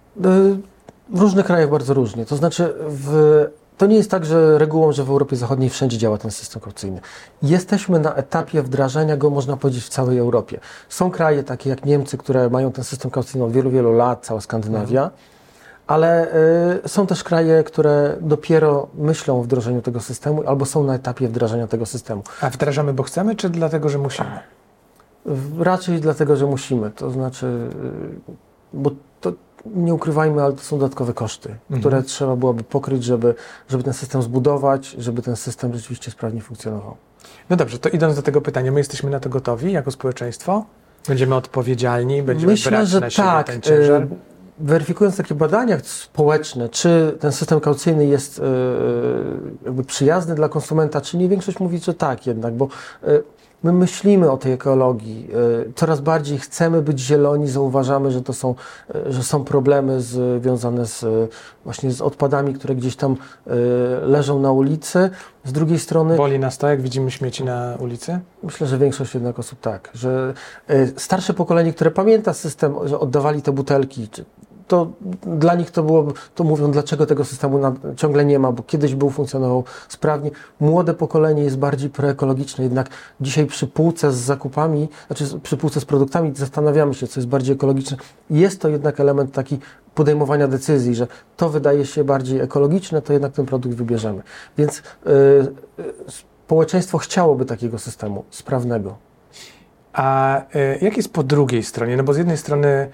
W 1.09 1.19
różnych 1.19 1.45
krajach 1.45 1.69
bardzo 1.69 1.93
różnie. 1.93 2.25
To 2.25 2.35
znaczy, 2.35 2.73
w, 2.87 3.45
to 3.77 3.85
nie 3.85 3.95
jest 3.95 4.11
tak, 4.11 4.25
że 4.25 4.57
regułą, 4.57 4.91
że 4.91 5.03
w 5.03 5.09
Europie 5.09 5.35
Zachodniej 5.35 5.69
wszędzie 5.69 5.97
działa 5.97 6.17
ten 6.17 6.31
system 6.31 6.61
kaucyjny. 6.61 7.01
Jesteśmy 7.41 7.99
na 7.99 8.15
etapie 8.15 8.61
wdrażania 8.61 9.17
go, 9.17 9.29
można 9.29 9.57
powiedzieć, 9.57 9.83
w 9.83 9.89
całej 9.89 10.17
Europie. 10.17 10.59
Są 10.89 11.11
kraje 11.11 11.43
takie 11.43 11.69
jak 11.69 11.85
Niemcy, 11.85 12.17
które 12.17 12.49
mają 12.49 12.71
ten 12.71 12.83
system 12.83 13.11
kaucyjny 13.11 13.45
od 13.45 13.51
wielu, 13.51 13.69
wielu 13.69 13.93
lat, 13.93 14.25
cała 14.25 14.41
Skandynawia. 14.41 15.09
Ale 15.87 16.27
y, 16.85 16.89
są 16.89 17.07
też 17.07 17.23
kraje, 17.23 17.63
które 17.63 18.17
dopiero 18.21 18.87
myślą 18.95 19.39
o 19.39 19.43
wdrożeniu 19.43 19.81
tego 19.81 19.99
systemu 19.99 20.43
albo 20.45 20.65
są 20.65 20.83
na 20.83 20.95
etapie 20.95 21.27
wdrażania 21.27 21.67
tego 21.67 21.85
systemu. 21.85 22.23
A 22.41 22.49
wdrażamy, 22.49 22.93
bo 22.93 23.03
chcemy, 23.03 23.35
czy 23.35 23.49
dlatego, 23.49 23.89
że 23.89 23.97
musimy? 23.97 24.39
Raczej 25.59 25.99
dlatego, 25.99 26.35
że 26.35 26.45
musimy. 26.45 26.91
To 26.91 27.11
znaczy, 27.11 27.45
y, 28.25 28.33
bo 28.73 28.91
to 29.21 29.33
nie 29.65 29.93
ukrywajmy, 29.93 30.43
ale 30.43 30.53
to 30.53 30.61
są 30.61 30.79
dodatkowe 30.79 31.13
koszty, 31.13 31.55
które 31.79 32.03
trzeba 32.03 32.35
byłoby 32.35 32.63
pokryć, 32.63 33.03
żeby, 33.03 33.35
żeby 33.69 33.83
ten 33.83 33.93
system 33.93 34.21
zbudować, 34.21 34.87
żeby 34.87 35.21
ten 35.21 35.35
system 35.35 35.73
rzeczywiście 35.73 36.11
sprawnie 36.11 36.41
funkcjonował. 36.41 36.95
No 37.49 37.55
dobrze, 37.55 37.79
to 37.79 37.89
idąc 37.89 38.15
do 38.15 38.21
tego 38.21 38.41
pytania, 38.41 38.71
my 38.71 38.79
jesteśmy 38.79 39.09
na 39.09 39.19
to 39.19 39.29
gotowi 39.29 39.71
jako 39.71 39.91
społeczeństwo? 39.91 40.65
Będziemy 41.07 41.35
odpowiedzialni, 41.35 42.23
będziemy 42.23 42.51
Myślę, 42.51 42.71
brać 42.71 42.87
że 42.89 42.99
na 42.99 43.09
siebie 43.09 43.27
tak. 43.27 43.47
ten 43.47 43.61
ciężar? 43.61 44.01
y, 44.01 44.07
Weryfikując 44.59 45.17
takie 45.17 45.35
badania 45.35 45.77
społeczne, 45.83 46.69
czy 46.69 47.17
ten 47.19 47.31
system 47.31 47.59
kaucyjny 47.59 48.05
jest 48.05 48.39
y, 48.39 48.41
jakby 49.65 49.83
przyjazny 49.83 50.35
dla 50.35 50.49
konsumenta, 50.49 51.01
czy 51.01 51.17
nie, 51.17 51.29
większość 51.29 51.59
mówi, 51.59 51.79
że 51.79 51.93
tak 51.93 52.27
jednak, 52.27 52.53
bo 52.53 52.67
y, 53.07 53.23
my 53.63 53.71
myślimy 53.73 54.31
o 54.31 54.37
tej 54.37 54.51
ekologii, 54.51 55.27
y, 55.69 55.73
coraz 55.75 56.01
bardziej 56.01 56.37
chcemy 56.37 56.81
być 56.81 56.99
zieloni, 56.99 57.47
zauważamy, 57.47 58.11
że 58.11 58.21
to 58.21 58.33
są, 58.33 58.55
y, 58.95 59.13
że 59.13 59.23
są 59.23 59.43
problemy 59.43 60.01
związane 60.01 60.85
z, 60.85 61.03
y, 61.03 61.27
właśnie 61.63 61.91
z 61.91 62.01
odpadami, 62.01 62.53
które 62.53 62.75
gdzieś 62.75 62.95
tam 62.95 63.15
leżą 64.01 64.39
na 64.39 64.51
ulicy. 64.51 65.09
Z 65.45 65.51
drugiej 65.51 65.79
strony 65.79 66.17
Boli 66.17 66.39
nas 66.39 66.57
to, 66.57 66.67
jak 66.67 66.81
widzimy 66.81 67.11
śmieci 67.11 67.43
na 67.43 67.75
ulicy? 67.79 68.19
Myślę, 68.43 68.67
że 68.67 68.77
większość 68.77 69.13
jednak 69.13 69.39
osób 69.39 69.59
tak, 69.59 69.89
że 69.93 70.33
starsze 70.97 71.33
pokolenie, 71.33 71.73
które 71.73 71.91
pamięta 71.91 72.33
system, 72.33 72.75
że 72.85 72.99
oddawali 72.99 73.41
te 73.41 73.51
butelki, 73.51 74.07
czy- 74.07 74.25
to 74.67 74.91
dla 75.21 75.55
nich 75.55 75.71
to 75.71 75.83
było, 75.83 76.07
to 76.35 76.43
mówią, 76.43 76.71
dlaczego 76.71 77.05
tego 77.05 77.25
systemu 77.25 77.57
na, 77.57 77.73
ciągle 77.95 78.25
nie 78.25 78.39
ma, 78.39 78.51
bo 78.51 78.63
kiedyś 78.63 78.95
był, 78.95 79.09
funkcjonował 79.09 79.63
sprawnie. 79.89 80.31
Młode 80.59 80.93
pokolenie 80.93 81.43
jest 81.43 81.57
bardziej 81.57 81.89
proekologiczne, 81.89 82.63
jednak 82.63 82.89
dzisiaj 83.21 83.45
przy 83.45 83.67
półce 83.67 84.11
z 84.11 84.15
zakupami, 84.15 84.89
znaczy 85.07 85.39
przy 85.43 85.57
półce 85.57 85.79
z 85.79 85.85
produktami 85.85 86.31
zastanawiamy 86.35 86.93
się, 86.93 87.07
co 87.07 87.19
jest 87.19 87.27
bardziej 87.27 87.55
ekologiczne. 87.55 87.97
Jest 88.29 88.61
to 88.61 88.69
jednak 88.69 88.99
element 88.99 89.31
taki 89.31 89.59
podejmowania 89.95 90.47
decyzji, 90.47 90.95
że 90.95 91.07
to 91.37 91.49
wydaje 91.49 91.85
się 91.85 92.03
bardziej 92.03 92.39
ekologiczne, 92.39 93.01
to 93.01 93.13
jednak 93.13 93.31
ten 93.31 93.45
produkt 93.45 93.75
wybierzemy. 93.75 94.23
Więc 94.57 94.79
y, 94.79 94.81
y, 95.79 96.11
społeczeństwo 96.45 96.97
chciałoby 96.97 97.45
takiego 97.45 97.79
systemu 97.79 98.23
sprawnego. 98.29 98.97
A 99.93 100.41
y, 100.55 100.77
jak 100.81 100.97
jest 100.97 101.13
po 101.13 101.23
drugiej 101.23 101.63
stronie? 101.63 101.97
No 101.97 102.03
bo 102.03 102.13
z 102.13 102.17
jednej 102.17 102.37
strony 102.37 102.89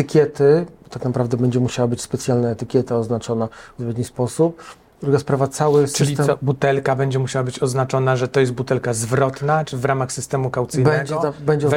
Etykiety, 0.00 0.66
tak 0.90 1.04
naprawdę 1.04 1.36
będzie 1.36 1.60
musiała 1.60 1.88
być 1.88 2.00
specjalna 2.02 2.48
etykieta 2.48 2.96
oznaczona 2.96 3.48
w 3.48 3.70
odpowiedni 3.70 4.04
sposób. 4.04 4.62
Druga 5.02 5.18
sprawa, 5.18 5.48
cały 5.48 5.88
Czyli 5.88 6.08
system 6.16 6.26
co, 6.26 6.38
butelka 6.42 6.96
będzie 6.96 7.18
musiała 7.18 7.44
być 7.44 7.62
oznaczona, 7.62 8.16
że 8.16 8.28
to 8.28 8.40
jest 8.40 8.52
butelka 8.52 8.92
zwrotna, 8.92 9.64
czy 9.64 9.76
w 9.76 9.84
ramach 9.84 10.12
systemu 10.12 10.50
kaucyjnego? 10.50 10.90
będzie, 10.90 11.14
za- 11.14 11.32
będzie. 11.46 11.68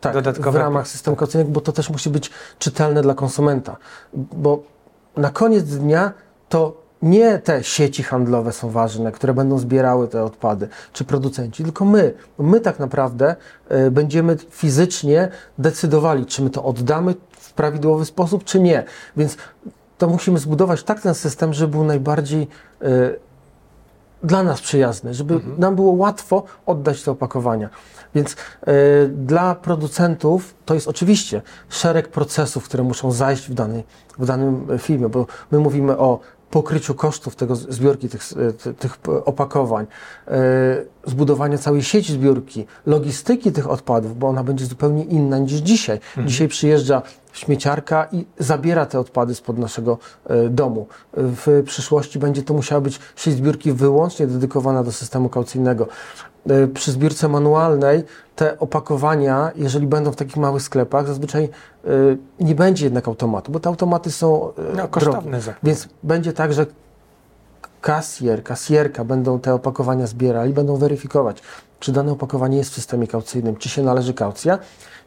Tak, 0.00 0.14
dodatkowe- 0.14 0.58
w 0.58 0.62
ramach 0.62 0.88
systemu 0.88 1.16
kaucyjnego, 1.16 1.50
bo 1.50 1.60
to 1.60 1.72
też 1.72 1.90
musi 1.90 2.10
być 2.10 2.30
czytelne 2.58 3.02
dla 3.02 3.14
konsumenta. 3.14 3.76
Bo 4.14 4.62
na 5.16 5.30
koniec 5.30 5.64
dnia 5.64 6.12
to 6.48 6.82
nie 7.02 7.38
te 7.38 7.64
sieci 7.64 8.02
handlowe 8.02 8.52
są 8.52 8.70
ważne, 8.70 9.12
które 9.12 9.34
będą 9.34 9.58
zbierały 9.58 10.08
te 10.08 10.24
odpady, 10.24 10.68
czy 10.92 11.04
producenci, 11.04 11.64
tylko 11.64 11.84
my. 11.84 12.14
My 12.38 12.60
tak 12.60 12.78
naprawdę 12.78 13.36
y, 13.72 13.90
będziemy 13.90 14.36
fizycznie 14.50 15.28
decydowali, 15.58 16.26
czy 16.26 16.42
my 16.42 16.50
to 16.50 16.64
oddamy 16.64 17.14
w 17.30 17.52
prawidłowy 17.52 18.04
sposób, 18.04 18.44
czy 18.44 18.60
nie. 18.60 18.84
Więc 19.16 19.36
to 19.98 20.08
musimy 20.08 20.38
zbudować 20.38 20.82
tak 20.82 21.00
ten 21.00 21.14
system, 21.14 21.52
żeby 21.52 21.70
był 21.70 21.84
najbardziej 21.84 22.48
y, 22.82 23.18
dla 24.22 24.42
nas 24.42 24.60
przyjazny, 24.60 25.14
żeby 25.14 25.40
nam 25.58 25.76
było 25.76 25.92
łatwo 25.92 26.44
oddać 26.66 27.02
te 27.02 27.10
opakowania. 27.10 27.68
Więc 28.14 28.32
y, 28.32 28.36
dla 29.08 29.54
producentów 29.54 30.54
to 30.64 30.74
jest 30.74 30.88
oczywiście 30.88 31.42
szereg 31.68 32.08
procesów, 32.08 32.64
które 32.64 32.82
muszą 32.82 33.12
zajść 33.12 33.48
w, 33.48 33.54
danej, 33.54 33.84
w 34.18 34.26
danym 34.26 34.66
e, 34.70 34.78
filmie, 34.78 35.08
bo 35.08 35.26
my 35.50 35.58
mówimy 35.58 35.98
o 35.98 36.20
pokryciu 36.50 36.94
kosztów 36.94 37.36
tego 37.36 37.56
z- 37.56 37.68
zbiorki 37.68 38.08
tych, 38.08 38.22
e, 38.48 38.52
ty- 38.52 38.74
tych 38.74 38.98
opakowań, 39.24 39.86
y, 40.28 40.30
zbudowania 41.10 41.58
całej 41.58 41.82
sieci 41.82 42.12
zbiórki, 42.12 42.66
logistyki 42.86 43.52
tych 43.52 43.70
odpadów, 43.70 44.18
bo 44.18 44.28
ona 44.28 44.44
będzie 44.44 44.66
zupełnie 44.66 45.04
inna 45.04 45.38
niż 45.38 45.52
dzisiaj. 45.52 46.00
Dzisiaj 46.26 46.48
przyjeżdża 46.48 47.02
śmieciarka 47.32 48.08
i 48.12 48.26
zabiera 48.38 48.86
te 48.86 49.00
odpady 49.00 49.34
spod 49.34 49.58
naszego 49.58 49.98
e, 50.26 50.48
domu. 50.48 50.86
W 51.12 51.62
przyszłości 51.66 52.18
będzie 52.18 52.42
to 52.42 52.54
musiała 52.54 52.80
być 52.80 53.00
sieć 53.16 53.34
zbiórki 53.34 53.72
wyłącznie 53.72 54.26
dedykowana 54.26 54.82
do 54.82 54.92
systemu 54.92 55.28
kaucyjnego. 55.28 55.88
E, 56.50 56.66
Przy 56.66 56.92
zbiórce 56.92 57.28
manualnej 57.28 58.04
te 58.36 58.58
opakowania, 58.58 59.50
jeżeli 59.56 59.86
będą 59.86 60.12
w 60.12 60.16
takich 60.16 60.36
małych 60.36 60.62
sklepach, 60.62 61.06
zazwyczaj 61.06 61.44
e, 61.44 61.88
nie 62.40 62.54
będzie 62.54 62.86
jednak 62.86 63.08
automatu, 63.08 63.52
bo 63.52 63.60
te 63.60 63.68
automaty 63.68 64.10
są 64.10 64.48
e, 64.48 64.52
No, 64.76 64.88
kosztowne. 64.88 65.40
Więc 65.62 65.88
będzie 66.02 66.32
tak, 66.32 66.52
że 66.52 66.66
kasjer, 67.80 68.42
kasjerka 68.42 69.04
będą 69.04 69.40
te 69.40 69.54
opakowania 69.54 70.06
zbierali, 70.06 70.52
będą 70.52 70.76
weryfikować, 70.76 71.42
czy 71.80 71.92
dane 71.92 72.12
opakowanie 72.12 72.58
jest 72.58 72.70
w 72.70 72.74
systemie 72.74 73.06
kaucyjnym, 73.06 73.56
czy 73.56 73.68
się 73.68 73.82
należy 73.82 74.14
kaucja 74.14 74.58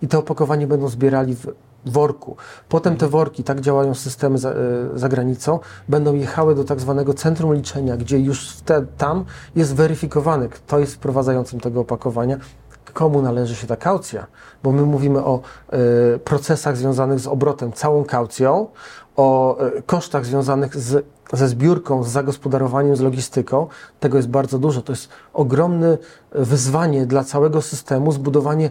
i 0.01 0.08
te 0.08 0.17
opakowanie 0.17 0.67
będą 0.67 0.88
zbierali 0.88 1.36
w 1.36 1.48
worku. 1.86 2.36
Potem 2.69 2.98
te 2.98 3.07
worki, 3.07 3.43
tak 3.43 3.62
działają 3.62 3.93
systemy 3.93 4.38
za, 4.38 4.50
e, 4.50 4.55
za 4.93 5.09
granicą, 5.09 5.59
będą 5.89 6.13
jechały 6.13 6.55
do 6.55 6.63
tak 6.63 6.79
zwanego 6.79 7.13
centrum 7.13 7.53
liczenia, 7.53 7.98
gdzie 7.98 8.19
już 8.19 8.50
wtedy, 8.50 8.88
tam 8.98 9.25
jest 9.55 9.75
weryfikowany, 9.75 10.50
kto 10.50 10.79
jest 10.79 10.95
wprowadzającym 10.95 11.59
tego 11.59 11.81
opakowania, 11.81 12.38
komu 12.93 13.21
należy 13.21 13.55
się 13.55 13.67
ta 13.67 13.75
kaucja, 13.75 14.27
bo 14.63 14.71
my 14.71 14.81
mówimy 14.81 15.25
o 15.25 15.41
y, 16.15 16.19
procesach 16.19 16.77
związanych 16.77 17.19
z 17.19 17.27
obrotem 17.27 17.74
całą 17.74 18.03
kaucją, 18.03 18.67
o 19.15 19.57
y, 19.77 19.81
kosztach 19.81 20.25
związanych 20.25 20.75
z, 20.77 21.05
ze 21.33 21.48
zbiórką, 21.48 22.03
z 22.03 22.07
zagospodarowaniem, 22.07 22.95
z 22.95 23.01
logistyką. 23.01 23.67
Tego 24.00 24.17
jest 24.17 24.29
bardzo 24.29 24.59
dużo. 24.59 24.81
To 24.81 24.91
jest 24.91 25.09
ogromne 25.33 25.98
wyzwanie 26.31 27.05
dla 27.05 27.24
całego 27.24 27.62
systemu 27.62 28.12
zbudowanie 28.12 28.69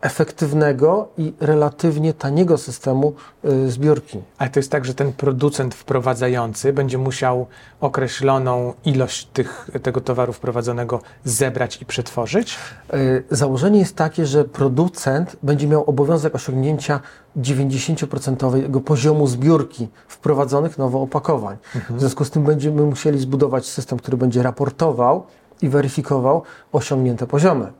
efektywnego 0.00 1.08
i 1.18 1.32
relatywnie 1.40 2.14
taniego 2.14 2.58
systemu 2.58 3.14
y, 3.44 3.70
zbiórki. 3.70 4.22
Ale 4.38 4.50
to 4.50 4.58
jest 4.58 4.70
tak, 4.70 4.84
że 4.84 4.94
ten 4.94 5.12
producent 5.12 5.74
wprowadzający 5.74 6.72
będzie 6.72 6.98
musiał 6.98 7.46
określoną 7.80 8.72
ilość 8.84 9.26
tych, 9.26 9.70
tego 9.82 10.00
towaru 10.00 10.32
wprowadzonego 10.32 11.00
zebrać 11.24 11.82
i 11.82 11.84
przetworzyć? 11.86 12.58
Y, 12.94 13.24
założenie 13.30 13.78
jest 13.78 13.96
takie, 13.96 14.26
że 14.26 14.44
producent 14.44 15.36
będzie 15.42 15.66
miał 15.66 15.84
obowiązek 15.84 16.34
osiągnięcia 16.34 17.00
90% 17.36 18.80
poziomu 18.80 19.26
zbiórki 19.26 19.88
wprowadzonych 20.08 20.78
nowo 20.78 21.02
opakowań. 21.02 21.56
Mhm. 21.74 21.96
W 21.96 22.00
związku 22.00 22.24
z 22.24 22.30
tym 22.30 22.44
będziemy 22.44 22.82
musieli 22.82 23.18
zbudować 23.18 23.66
system, 23.66 23.98
który 23.98 24.16
będzie 24.16 24.42
raportował 24.42 25.26
i 25.62 25.68
weryfikował 25.68 26.42
osiągnięte 26.72 27.26
poziomy. 27.26 27.72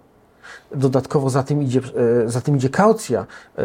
Dodatkowo 0.74 1.30
za 1.30 1.42
tym 1.42 1.62
idzie, 1.62 1.80
e, 2.24 2.28
za 2.28 2.40
tym 2.40 2.56
idzie 2.56 2.68
kaucja. 2.68 3.26
E, 3.58 3.62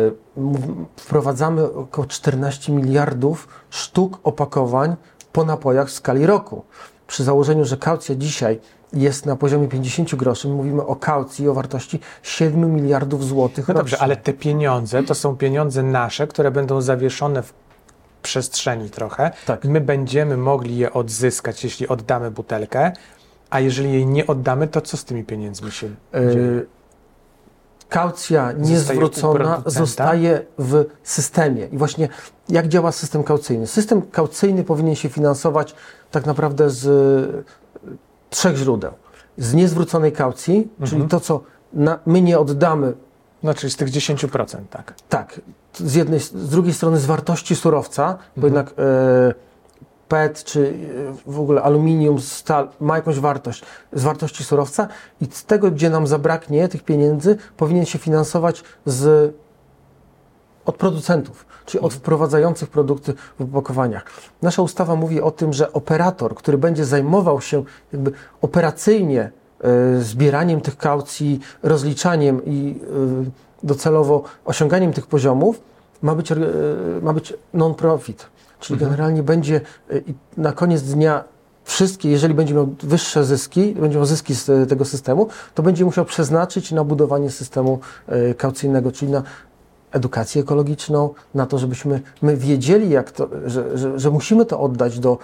wprowadzamy 0.96 1.74
około 1.74 2.08
14 2.08 2.72
miliardów 2.72 3.48
sztuk 3.70 4.20
opakowań 4.24 4.96
po 5.34 5.46
napojach 5.46 5.88
w 5.88 5.92
skali 5.92 6.26
roku. 6.26 6.64
Przy 7.08 7.24
założeniu, 7.24 7.66
że 7.66 7.78
kaucja 7.78 8.16
dzisiaj 8.16 8.60
jest 8.94 9.26
na 9.26 9.36
poziomie 9.36 9.68
50 9.68 10.16
groszy, 10.16 10.48
mówimy 10.48 10.86
o 10.86 10.96
kaucji 10.96 11.50
o 11.50 11.54
wartości 11.54 12.00
7 12.24 12.76
miliardów 12.76 13.26
złotych. 13.26 13.68
No 13.68 13.74
dobrze, 13.74 13.98
ale 14.02 14.16
te 14.16 14.34
pieniądze 14.34 15.04
to 15.04 15.16
są 15.16 15.38
pieniądze 15.38 15.84
nasze, 15.84 16.28
które 16.28 16.52
będą 16.52 16.82
zawieszone 16.82 17.44
w 17.44 17.54
przestrzeni 18.22 18.90
trochę. 18.90 19.32
Tak. 19.46 19.66
My 19.66 19.82
będziemy 19.82 20.38
mogli 20.38 20.78
je 20.78 20.94
odzyskać, 20.94 21.64
jeśli 21.64 21.88
oddamy 21.88 22.32
butelkę, 22.32 22.92
a 23.50 23.60
jeżeli 23.60 23.94
jej 23.94 24.06
nie 24.06 24.28
oddamy, 24.28 24.68
to 24.68 24.82
co 24.82 24.98
z 24.98 25.06
tymi 25.06 25.24
pieniędzmi 25.24 25.72
się 25.72 25.88
e, 26.14 26.34
dzieje? 26.34 26.62
Kaucja 27.90 28.52
niezwrócona 28.52 29.62
zostaje 29.66 30.46
w 30.60 30.86
systemie. 31.04 31.66
I 31.66 31.78
właśnie 31.78 32.10
jak 32.50 32.68
działa 32.68 32.92
system 32.92 33.24
kaucyjny? 33.24 33.68
System 33.68 34.02
kaucyjny 34.02 34.64
powinien 34.64 34.96
się 34.96 35.10
finansować 35.10 35.76
tak 36.12 36.26
naprawdę 36.26 36.70
z 36.70 36.88
e, 36.88 37.88
trzech 38.30 38.56
źródeł. 38.56 38.92
Z 39.38 39.54
niezwróconej 39.54 40.12
kaucji, 40.12 40.58
mhm. 40.58 40.90
czyli 40.90 41.10
to, 41.10 41.20
co 41.20 41.44
na, 41.74 42.00
my 42.06 42.22
nie 42.22 42.40
oddamy. 42.40 42.94
Czyli 43.56 43.72
z 43.72 43.76
tych 43.76 43.90
10%, 43.90 44.58
tak. 44.70 44.94
Tak. 45.10 45.42
Z, 45.74 45.96
jednej, 45.96 46.20
z 46.20 46.50
drugiej 46.50 46.74
strony 46.74 47.00
z 47.00 47.06
wartości 47.06 47.56
surowca, 47.56 48.04
mhm. 48.04 48.30
bo 48.38 48.48
jednak 48.48 48.74
e, 48.78 49.34
PET 50.16 50.44
czy 50.44 50.74
e, 51.28 51.32
w 51.32 51.40
ogóle 51.40 51.62
aluminium, 51.62 52.20
stal 52.20 52.70
ma 52.80 52.96
jakąś 52.96 53.20
wartość 53.20 53.64
z 53.94 54.04
wartości 54.04 54.44
surowca 54.44 54.88
i 55.22 55.26
z 55.32 55.46
tego, 55.46 55.72
gdzie 55.72 55.90
nam 55.90 56.08
zabraknie 56.08 56.68
tych 56.68 56.84
pieniędzy, 56.84 57.38
powinien 57.58 57.86
się 57.86 58.00
finansować 58.00 58.64
z, 58.86 59.34
od 60.66 60.76
producentów, 60.76 61.46
czyli 61.66 61.84
od 61.84 61.94
wprowadzających 61.94 62.70
produkty 62.70 63.14
w 63.40 63.42
opakowaniach. 63.42 64.06
Nasza 64.42 64.62
ustawa 64.62 64.96
mówi 64.96 65.22
o 65.22 65.32
tym, 65.32 65.54
że 65.54 65.74
operator, 65.74 66.36
który 66.36 66.58
będzie 66.58 66.86
zajmował 66.86 67.42
się 67.42 67.64
jakby 67.94 68.12
operacyjnie 68.42 69.32
y, 69.98 70.04
zbieraniem 70.04 70.62
tych 70.62 70.78
kaucji, 70.78 71.40
rozliczaniem 71.64 72.46
i 72.46 72.80
y, 73.64 73.68
docelowo 73.68 74.24
osiąganiem 74.46 74.94
tych 74.94 75.08
poziomów, 75.08 75.62
ma 76.02 76.16
być, 76.16 76.32
y, 76.32 76.36
ma 77.02 77.14
być 77.14 77.34
non-profit 77.54 78.35
Czyli 78.66 78.80
generalnie 78.80 79.24
będzie 79.24 79.62
y, 79.92 80.04
na 80.38 80.52
koniec 80.52 80.82
dnia 80.82 81.24
wszystkie, 81.64 82.10
jeżeli 82.10 82.34
będzie 82.34 82.54
miał 82.54 82.76
wyższe 82.84 83.26
zyski, 83.26 83.76
będzie 83.80 83.98
miał 83.98 84.06
zyski 84.06 84.36
z 84.36 84.50
y, 84.50 84.68
tego 84.68 84.86
systemu, 84.86 85.28
to 85.56 85.64
będzie 85.64 85.86
musiał 85.86 86.06
przeznaczyć 86.06 86.72
na 86.72 86.84
budowanie 86.84 87.32
systemu 87.32 87.80
y, 88.32 88.36
kaucyjnego, 88.36 88.92
czyli 88.92 89.12
na 89.12 89.24
edukację 89.92 90.42
ekologiczną, 90.42 91.10
na 91.34 91.46
to, 91.46 91.58
żebyśmy 91.58 92.02
my 92.22 92.38
wiedzieli, 92.38 92.90
jak 92.90 93.12
to, 93.12 93.30
że, 93.46 93.78
że, 93.78 94.00
że 94.00 94.12
musimy 94.12 94.46
to 94.46 94.60
oddać 94.60 95.00
do 95.00 95.18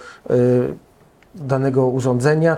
danego 1.34 1.86
urządzenia, 1.86 2.56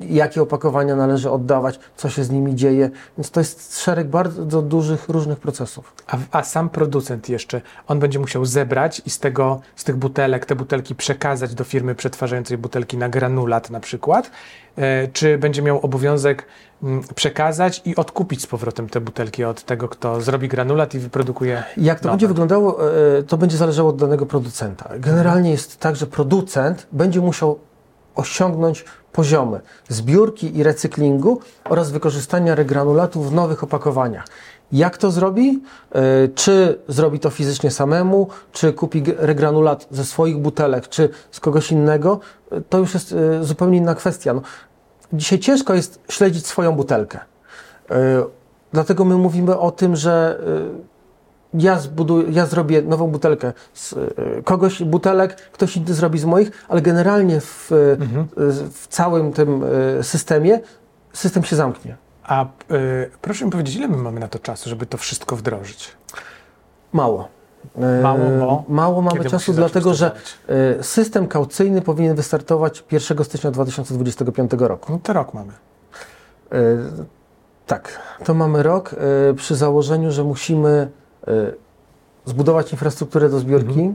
jakie 0.00 0.42
opakowania 0.42 0.96
należy 0.96 1.30
oddawać, 1.30 1.78
co 1.96 2.10
się 2.10 2.24
z 2.24 2.30
nimi 2.30 2.54
dzieje. 2.54 2.90
Więc 3.18 3.30
to 3.30 3.40
jest 3.40 3.80
szereg 3.80 4.08
bardzo 4.08 4.62
dużych, 4.62 5.08
różnych 5.08 5.38
procesów. 5.38 5.92
A, 6.06 6.16
a, 6.30 6.42
sam 6.42 6.68
producent 6.68 7.28
jeszcze, 7.28 7.60
on 7.86 7.98
będzie 7.98 8.18
musiał 8.18 8.44
zebrać 8.44 9.02
i 9.06 9.10
z, 9.10 9.18
tego, 9.18 9.60
z 9.76 9.84
tych 9.84 9.96
butelek 9.96 10.46
te 10.46 10.56
butelki 10.56 10.94
przekazać 10.94 11.54
do 11.54 11.64
firmy 11.64 11.94
przetwarzającej 11.94 12.58
butelki 12.58 12.96
na 12.96 13.08
granulat 13.08 13.70
na 13.70 13.80
przykład, 13.80 14.30
e, 14.76 15.08
czy 15.08 15.38
będzie 15.38 15.62
miał 15.62 15.80
obowiązek 15.80 16.46
mm, 16.82 17.02
przekazać 17.14 17.82
i 17.84 17.96
odkupić 17.96 18.42
z 18.42 18.46
powrotem 18.46 18.88
te 18.88 19.00
butelki 19.00 19.44
od 19.44 19.62
tego, 19.62 19.88
kto 19.88 20.20
zrobi 20.20 20.48
granulat 20.48 20.94
i 20.94 20.98
wyprodukuje 20.98 21.62
Jak 21.76 22.00
to 22.00 22.06
nowe. 22.06 22.12
będzie 22.12 22.28
wyglądało, 22.28 22.92
e, 23.18 23.22
to 23.22 23.38
będzie 23.38 23.56
zależało 23.56 23.88
od 23.90 23.96
danego 23.96 24.26
producenta. 24.26 24.90
Generalnie 24.98 25.50
jest 25.50 25.80
tak, 25.80 25.96
że 25.96 26.06
producent 26.06 26.86
będzie 26.92 27.20
musiał 27.20 27.58
osiągnąć 28.14 28.84
poziomy 29.18 29.60
zbiórki 29.88 30.56
i 30.56 30.62
recyklingu 30.62 31.40
oraz 31.64 31.90
wykorzystania 31.90 32.54
regranulatu 32.54 33.22
w 33.22 33.32
nowych 33.32 33.64
opakowaniach. 33.64 34.26
Jak 34.72 34.98
to 34.98 35.10
zrobi? 35.10 35.62
E, 35.92 36.28
czy 36.28 36.78
zrobi 36.88 37.20
to 37.20 37.30
fizycznie 37.30 37.70
samemu, 37.70 38.28
czy 38.52 38.72
kupi 38.72 39.02
regranulat 39.16 39.86
ze 39.90 40.04
swoich 40.04 40.38
butelek, 40.38 40.88
czy 40.88 41.08
z 41.30 41.40
kogoś 41.40 41.72
innego? 41.72 42.20
E, 42.50 42.60
to 42.60 42.78
już 42.78 42.94
jest 42.94 43.12
e, 43.12 43.44
zupełnie 43.44 43.78
inna 43.78 43.94
kwestia. 43.94 44.34
No, 44.34 44.42
dzisiaj 45.12 45.38
ciężko 45.38 45.74
jest 45.74 46.00
śledzić 46.08 46.46
swoją 46.46 46.72
butelkę. 46.72 47.18
Dlatego 48.72 49.04
my 49.04 49.16
mówimy 49.16 49.58
o 49.58 49.70
tym, 49.70 49.96
że 49.96 50.40
ja, 51.54 51.78
zbuduję, 51.78 52.26
ja 52.30 52.46
zrobię 52.46 52.82
nową 52.82 53.06
butelkę 53.06 53.52
z 53.74 53.92
e, 53.92 53.96
kogoś 54.44 54.82
butelek, 54.82 55.36
ktoś 55.36 55.76
inny 55.76 55.94
zrobi 55.94 56.18
z 56.18 56.24
moich, 56.24 56.50
ale 56.68 56.82
generalnie 56.82 57.40
w, 57.40 57.72
e, 57.72 57.92
mhm. 57.92 58.28
w 58.72 58.86
całym 58.88 59.32
tym 59.32 59.64
e, 59.98 60.02
systemie 60.02 60.60
system 61.12 61.44
się 61.44 61.56
zamknie. 61.56 61.96
A 62.24 62.44
y, 62.44 62.46
proszę 63.20 63.44
mi 63.44 63.50
powiedzieć, 63.50 63.76
ile 63.76 63.88
my 63.88 63.96
mamy 63.96 64.20
na 64.20 64.28
to 64.28 64.38
czasu, 64.38 64.70
żeby 64.70 64.86
to 64.86 64.98
wszystko 64.98 65.36
wdrożyć? 65.36 65.92
Mało. 66.92 67.28
Mało, 68.02 68.18
bo 68.40 68.64
Mało 68.68 69.02
mamy 69.02 69.24
czasu, 69.24 69.52
dlatego 69.52 69.94
że 69.94 70.10
system 70.82 71.28
kaucyjny 71.28 71.82
powinien 71.82 72.16
wystartować 72.16 72.84
1 72.90 73.24
stycznia 73.24 73.50
2025 73.50 74.50
roku. 74.58 74.92
No 74.92 74.98
to 75.02 75.12
rok 75.12 75.34
mamy. 75.34 75.52
Tak, 77.66 78.00
to 78.24 78.34
mamy 78.34 78.62
rok 78.62 78.94
przy 79.36 79.56
założeniu, 79.56 80.10
że 80.10 80.24
musimy 80.24 80.88
zbudować 82.24 82.72
infrastrukturę 82.72 83.28
do 83.28 83.38
zbiórki, 83.38 83.80
mhm. 83.80 83.94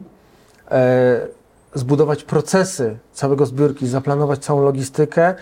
E, 0.72 1.28
zbudować 1.74 2.24
procesy 2.24 2.98
całego 3.14 3.46
zbiórki, 3.46 3.88
zaplanować 3.88 4.40
całą 4.40 4.64
logistykę, 4.64 5.24
e, 5.26 5.36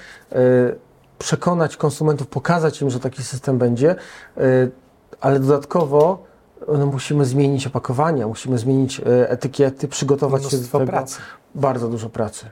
przekonać 1.19 1.77
konsumentów, 1.77 2.27
pokazać 2.27 2.81
im, 2.81 2.89
że 2.89 2.99
taki 2.99 3.23
system 3.23 3.57
będzie, 3.57 3.95
ale 5.21 5.39
dodatkowo 5.39 6.23
no, 6.67 6.85
musimy 6.85 7.25
zmienić 7.25 7.67
opakowania, 7.67 8.27
musimy 8.27 8.57
zmienić 8.57 9.01
etykiety, 9.05 9.87
przygotować 9.87 10.45
się 10.45 10.57
do 10.57 10.67
tego. 10.67 10.85
pracy. 10.85 11.19
Bardzo 11.55 11.87
dużo 11.87 12.09
pracy 12.09 12.45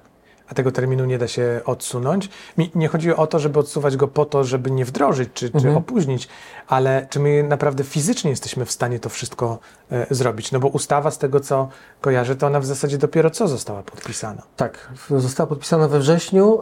a 0.49 0.53
tego 0.53 0.71
terminu 0.71 1.05
nie 1.05 1.17
da 1.17 1.27
się 1.27 1.62
odsunąć. 1.65 2.29
Mi 2.57 2.71
nie 2.75 2.88
chodzi 2.88 3.15
o 3.15 3.27
to, 3.27 3.39
żeby 3.39 3.59
odsuwać 3.59 3.97
go 3.97 4.07
po 4.07 4.25
to, 4.25 4.43
żeby 4.43 4.71
nie 4.71 4.85
wdrożyć 4.85 5.29
czy, 5.33 5.45
mhm. 5.45 5.63
czy 5.63 5.77
opóźnić, 5.77 6.27
ale 6.67 7.07
czy 7.09 7.19
my 7.19 7.43
naprawdę 7.43 7.83
fizycznie 7.83 8.29
jesteśmy 8.29 8.65
w 8.65 8.71
stanie 8.71 8.99
to 8.99 9.09
wszystko 9.09 9.59
e, 9.91 10.07
zrobić? 10.09 10.51
No 10.51 10.59
bo 10.59 10.67
ustawa, 10.67 11.12
z 11.12 11.17
tego 11.17 11.39
co 11.39 11.69
kojarzę, 12.01 12.35
to 12.35 12.47
ona 12.47 12.59
w 12.59 12.65
zasadzie 12.65 12.97
dopiero 12.97 13.29
co 13.29 13.47
została 13.47 13.83
podpisana? 13.83 14.41
Tak, 14.55 14.89
została 15.09 15.47
podpisana 15.47 15.88
we 15.88 15.99
wrześniu 15.99 16.62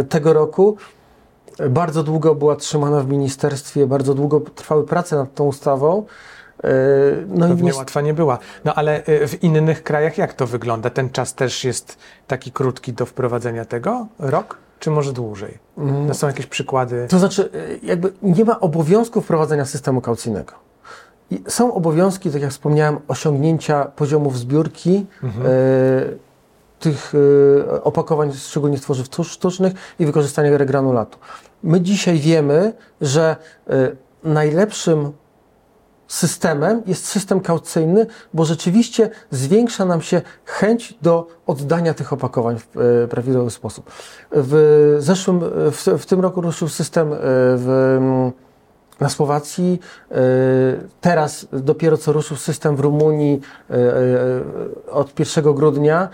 e, 0.00 0.04
tego 0.04 0.32
roku. 0.32 0.76
Bardzo 1.70 2.02
długo 2.02 2.34
była 2.34 2.56
trzymana 2.56 3.00
w 3.00 3.08
ministerstwie, 3.08 3.86
bardzo 3.86 4.14
długo 4.14 4.40
trwały 4.40 4.86
prace 4.86 5.16
nad 5.16 5.34
tą 5.34 5.44
ustawą. 5.44 6.06
E, 6.64 6.68
no 7.28 7.48
Pewnie 7.48 7.70
i 7.70 7.72
łatwa 7.72 8.00
nie 8.00 8.14
była. 8.14 8.38
No 8.64 8.74
ale 8.74 9.04
e, 9.04 9.28
w 9.28 9.42
innych 9.42 9.82
krajach 9.82 10.18
jak 10.18 10.34
to 10.34 10.46
wygląda? 10.46 10.90
Ten 10.90 11.10
czas 11.10 11.34
też 11.34 11.64
jest 11.64 11.98
taki 12.26 12.52
krótki 12.52 12.92
do 12.92 13.06
wprowadzenia 13.06 13.64
tego? 13.64 14.06
Rok? 14.18 14.56
Czy 14.78 14.90
może 14.90 15.12
dłużej? 15.12 15.58
No 15.76 16.14
są 16.14 16.26
jakieś 16.26 16.46
przykłady? 16.46 17.06
To 17.10 17.18
znaczy, 17.18 17.50
e, 17.82 17.86
jakby 17.86 18.12
nie 18.22 18.44
ma 18.44 18.60
obowiązku 18.60 19.20
wprowadzenia 19.20 19.64
systemu 19.64 20.00
kaucyjnego. 20.00 20.52
I 21.30 21.42
są 21.48 21.74
obowiązki, 21.74 22.30
tak 22.30 22.42
jak 22.42 22.50
wspomniałem, 22.50 22.98
osiągnięcia 23.08 23.84
poziomów 23.84 24.38
zbiórki 24.38 25.06
mhm. 25.22 25.46
y, 25.46 26.18
tych 26.80 27.14
y, 27.14 27.82
opakowań, 27.82 28.32
szczególnie 28.32 28.78
tworzyw 28.78 29.08
sztucznych 29.24 29.72
i 29.98 30.06
wykorzystania 30.06 30.58
regranulatu. 30.58 31.18
My 31.62 31.80
dzisiaj 31.80 32.18
wiemy, 32.18 32.72
że 33.00 33.36
y, 33.70 33.96
najlepszym 34.24 35.12
systemem 36.08 36.82
jest 36.86 37.06
system 37.06 37.40
kaucyjny, 37.40 38.06
bo 38.34 38.44
rzeczywiście 38.44 39.10
zwiększa 39.30 39.84
nam 39.84 40.02
się 40.02 40.22
chęć 40.44 40.98
do 41.02 41.26
oddania 41.46 41.94
tych 41.94 42.12
opakowań 42.12 42.58
w 42.58 42.80
e, 42.80 43.08
prawidłowy 43.08 43.50
sposób. 43.50 43.90
W 44.30 44.96
zeszłym, 44.98 45.40
w, 45.70 45.86
w 45.98 46.06
tym 46.06 46.20
roku 46.20 46.40
ruszył 46.40 46.68
system 46.68 47.12
e, 47.12 47.16
w, 47.20 48.00
na 49.00 49.08
Słowacji. 49.08 49.80
E, 50.10 50.14
teraz 51.00 51.46
dopiero 51.52 51.96
co 51.96 52.12
ruszył 52.12 52.36
system 52.36 52.76
w 52.76 52.80
Rumunii 52.80 53.40
od 54.90 55.18
1 55.18 55.54
grudnia, 55.54 56.08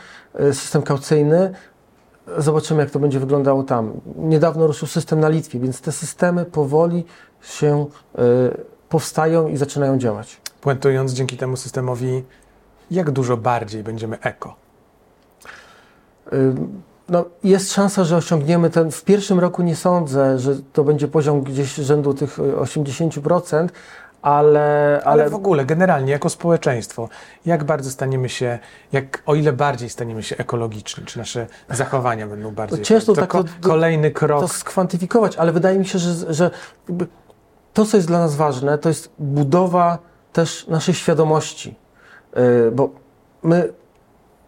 system 0.53 0.83
kaucyjny. 0.83 1.53
Zobaczymy, 2.39 2.81
jak 2.81 2.91
to 2.91 2.99
będzie 2.99 3.21
wyglądało 3.21 3.63
tam. 3.63 3.93
Niedawno 4.17 4.67
ruszył 4.67 4.89
system 4.89 5.21
na 5.21 5.29
Litwie, 5.29 5.59
więc 5.59 5.81
te 5.81 5.93
systemy 5.93 6.45
powoli 6.45 7.05
się 7.43 7.87
powstają 8.95 9.49
i 9.49 9.57
zaczynają 9.57 9.99
działać. 9.99 10.41
Puentując 10.61 11.13
dzięki 11.13 11.37
temu 11.37 11.57
systemowi, 11.57 12.25
jak 12.91 13.11
dużo 13.11 13.37
bardziej 13.37 13.83
będziemy 13.83 14.21
eko? 14.21 14.57
No, 17.09 17.25
jest 17.45 17.73
szansa, 17.73 18.05
że 18.05 18.17
osiągniemy 18.17 18.71
ten. 18.71 18.91
W 18.91 19.05
pierwszym 19.05 19.41
roku 19.41 19.63
nie 19.63 19.77
sądzę, 19.77 20.39
że 20.39 20.57
to 20.73 20.85
będzie 20.85 21.09
poziom 21.09 21.43
gdzieś 21.43 21.75
rzędu 21.75 22.15
tych 22.15 22.39
80%, 22.39 23.69
ale, 24.23 25.01
ale... 25.05 25.23
ale 25.23 25.31
w 25.31 25.35
ogóle, 25.35 25.65
generalnie, 25.65 26.13
jako 26.13 26.31
społeczeństwo, 26.31 27.09
jak 27.47 27.65
bardzo 27.65 27.91
staniemy 27.91 28.29
się, 28.29 28.59
jak, 28.93 29.23
o 29.27 29.35
ile 29.35 29.53
bardziej 29.53 29.89
staniemy 29.89 30.23
się 30.23 30.37
ekologiczni, 30.37 31.05
czy 31.05 31.19
nasze 31.19 31.47
zachowania 31.71 32.27
będą 32.27 32.51
bardziej... 32.51 32.79
To 32.79 32.85
ciężko 32.85 33.15
to 33.15 33.21
tak 33.21 33.31
ko 33.31 33.45
kolejny 33.61 34.11
krok... 34.11 34.41
To 34.41 34.49
skwantyfikować, 34.49 35.37
ale 35.37 35.53
wydaje 35.53 35.79
mi 35.79 35.87
się, 35.87 35.99
że, 35.99 36.35
że 36.35 36.51
to, 37.75 37.85
co 37.85 37.97
jest 37.97 38.09
dla 38.09 38.19
nas 38.19 38.37
ważne, 38.37 38.79
to 38.79 38.89
jest 38.89 39.11
budowa 39.19 39.99
też 40.33 40.67
naszej 40.67 40.95
świadomości, 40.95 41.75
e, 42.33 42.71
bo 42.71 42.91
my 43.43 43.73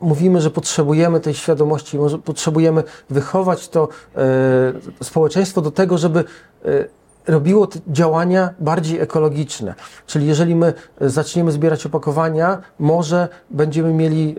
mówimy, 0.00 0.40
że 0.40 0.50
potrzebujemy 0.50 1.20
tej 1.20 1.34
świadomości, 1.34 1.98
może 1.98 2.18
potrzebujemy 2.18 2.84
wychować 3.10 3.68
to 3.68 3.88
e, 4.16 5.04
społeczeństwo 5.04 5.60
do 5.60 5.70
tego, 5.70 5.98
żeby 5.98 6.24
e, 6.64 6.88
robiło 7.26 7.68
działania 7.88 8.50
bardziej 8.60 9.00
ekologiczne. 9.00 9.74
Czyli 10.06 10.26
jeżeli 10.26 10.54
my 10.54 10.74
e, 11.00 11.08
zaczniemy 11.08 11.52
zbierać 11.52 11.86
opakowania, 11.86 12.58
może 12.78 13.28
będziemy 13.50 13.92
mieli 13.92 14.36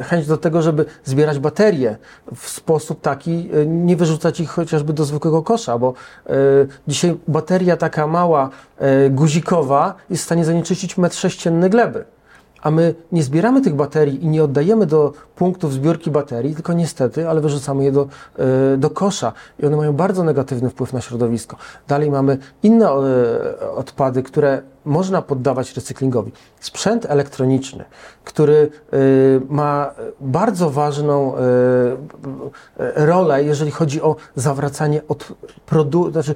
e, 0.00 0.02
chęć 0.02 0.26
do 0.26 0.36
tego, 0.36 0.62
żeby 0.62 0.84
zbierać 1.04 1.38
baterie 1.38 1.96
w 2.36 2.48
sposób 2.48 3.00
taki, 3.00 3.50
e, 3.52 3.66
nie 3.66 3.96
wyrzucać 3.96 4.40
ich 4.40 4.50
chociażby 4.50 4.92
do 4.92 5.04
zwykłego 5.04 5.42
kosza, 5.42 5.78
bo 5.78 5.94
dzisiaj 6.88 7.16
bateria 7.28 7.76
taka 7.76 8.06
mała, 8.06 8.50
guzikowa 9.10 9.94
jest 10.10 10.22
w 10.22 10.26
stanie 10.26 10.44
zanieczyścić 10.44 10.98
metr 10.98 11.16
sześcienny 11.16 11.70
gleby 11.70 12.04
a 12.64 12.70
my 12.70 12.94
nie 13.12 13.22
zbieramy 13.22 13.60
tych 13.60 13.74
baterii 13.74 14.24
i 14.24 14.28
nie 14.28 14.44
oddajemy 14.44 14.86
do 14.86 15.12
punktów 15.36 15.72
zbiórki 15.72 16.10
baterii, 16.10 16.54
tylko 16.54 16.72
niestety, 16.72 17.28
ale 17.28 17.40
wyrzucamy 17.40 17.84
je 17.84 17.92
do, 17.92 18.08
e, 18.38 18.76
do 18.76 18.90
kosza 18.90 19.32
i 19.62 19.66
one 19.66 19.76
mają 19.76 19.92
bardzo 19.92 20.24
negatywny 20.24 20.70
wpływ 20.70 20.92
na 20.92 21.00
środowisko. 21.00 21.56
Dalej 21.88 22.10
mamy 22.10 22.38
inne 22.62 22.86
e, 22.86 23.70
odpady, 23.70 24.22
które 24.22 24.62
można 24.84 25.22
poddawać 25.22 25.76
recyklingowi. 25.76 26.32
Sprzęt 26.60 27.06
elektroniczny, 27.06 27.84
który 28.24 28.70
y, 28.94 29.40
ma 29.48 29.90
bardzo 30.20 30.70
ważną 30.70 31.32
rolę, 32.96 33.44
jeżeli 33.44 33.70
chodzi 33.70 34.02
o 34.02 34.16
zawracanie 34.36 35.00
od 35.08 35.28
produ- 35.66 36.12
znaczy 36.12 36.34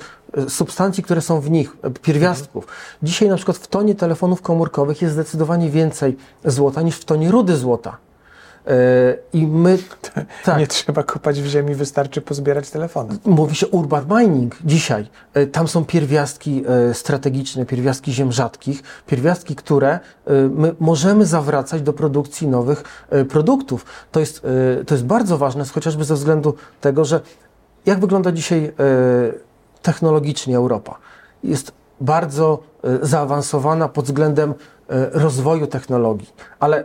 substancji, 0.48 1.02
które 1.02 1.20
są 1.20 1.40
w 1.40 1.50
nich, 1.50 1.76
pierwiastków. 2.02 2.66
Dzisiaj 3.02 3.28
na 3.28 3.36
przykład 3.36 3.56
w 3.56 3.66
tonie 3.66 3.94
telefonów 3.94 4.42
komórkowych 4.42 5.02
jest 5.02 5.14
zdecydowanie 5.14 5.70
więcej 5.70 6.16
złota 6.44 6.82
niż 6.82 6.96
w 6.96 7.04
tonie 7.04 7.30
rudy 7.30 7.56
złota. 7.56 7.98
E, 8.68 9.16
I 9.32 9.46
my. 9.46 9.78
Tak. 10.44 10.58
Nie 10.58 10.66
trzeba 10.66 11.02
kopać 11.02 11.40
w 11.40 11.46
ziemi, 11.46 11.74
wystarczy 11.74 12.20
pozbierać 12.20 12.70
telefony. 12.70 13.16
Mówi 13.24 13.56
się 13.56 13.66
urban 13.66 14.04
mining 14.08 14.56
dzisiaj. 14.64 15.06
E, 15.34 15.46
tam 15.46 15.68
są 15.68 15.84
pierwiastki 15.84 16.64
e, 16.90 16.94
strategiczne, 16.94 17.66
pierwiastki 17.66 18.12
ziem 18.12 18.32
rzadkich, 18.32 18.82
pierwiastki, 19.06 19.56
które 19.56 19.98
my 20.50 20.74
możemy 20.80 21.26
zawracać 21.26 21.82
do 21.82 21.92
produkcji 21.92 22.48
nowych 22.48 23.06
produktów. 23.28 23.86
To 24.12 24.20
jest, 24.20 24.42
to 24.86 24.94
jest 24.94 25.04
bardzo 25.04 25.38
ważne, 25.38 25.64
chociażby 25.64 26.04
ze 26.04 26.14
względu 26.14 26.54
tego, 26.80 27.04
że 27.04 27.20
jak 27.86 28.00
wygląda 28.00 28.32
dzisiaj 28.32 28.72
technologicznie 29.82 30.56
Europa? 30.56 30.98
Jest 31.44 31.72
bardzo 32.00 32.62
zaawansowana 33.02 33.88
pod 33.88 34.04
względem 34.04 34.54
rozwoju 35.12 35.66
technologii, 35.66 36.28
ale 36.60 36.84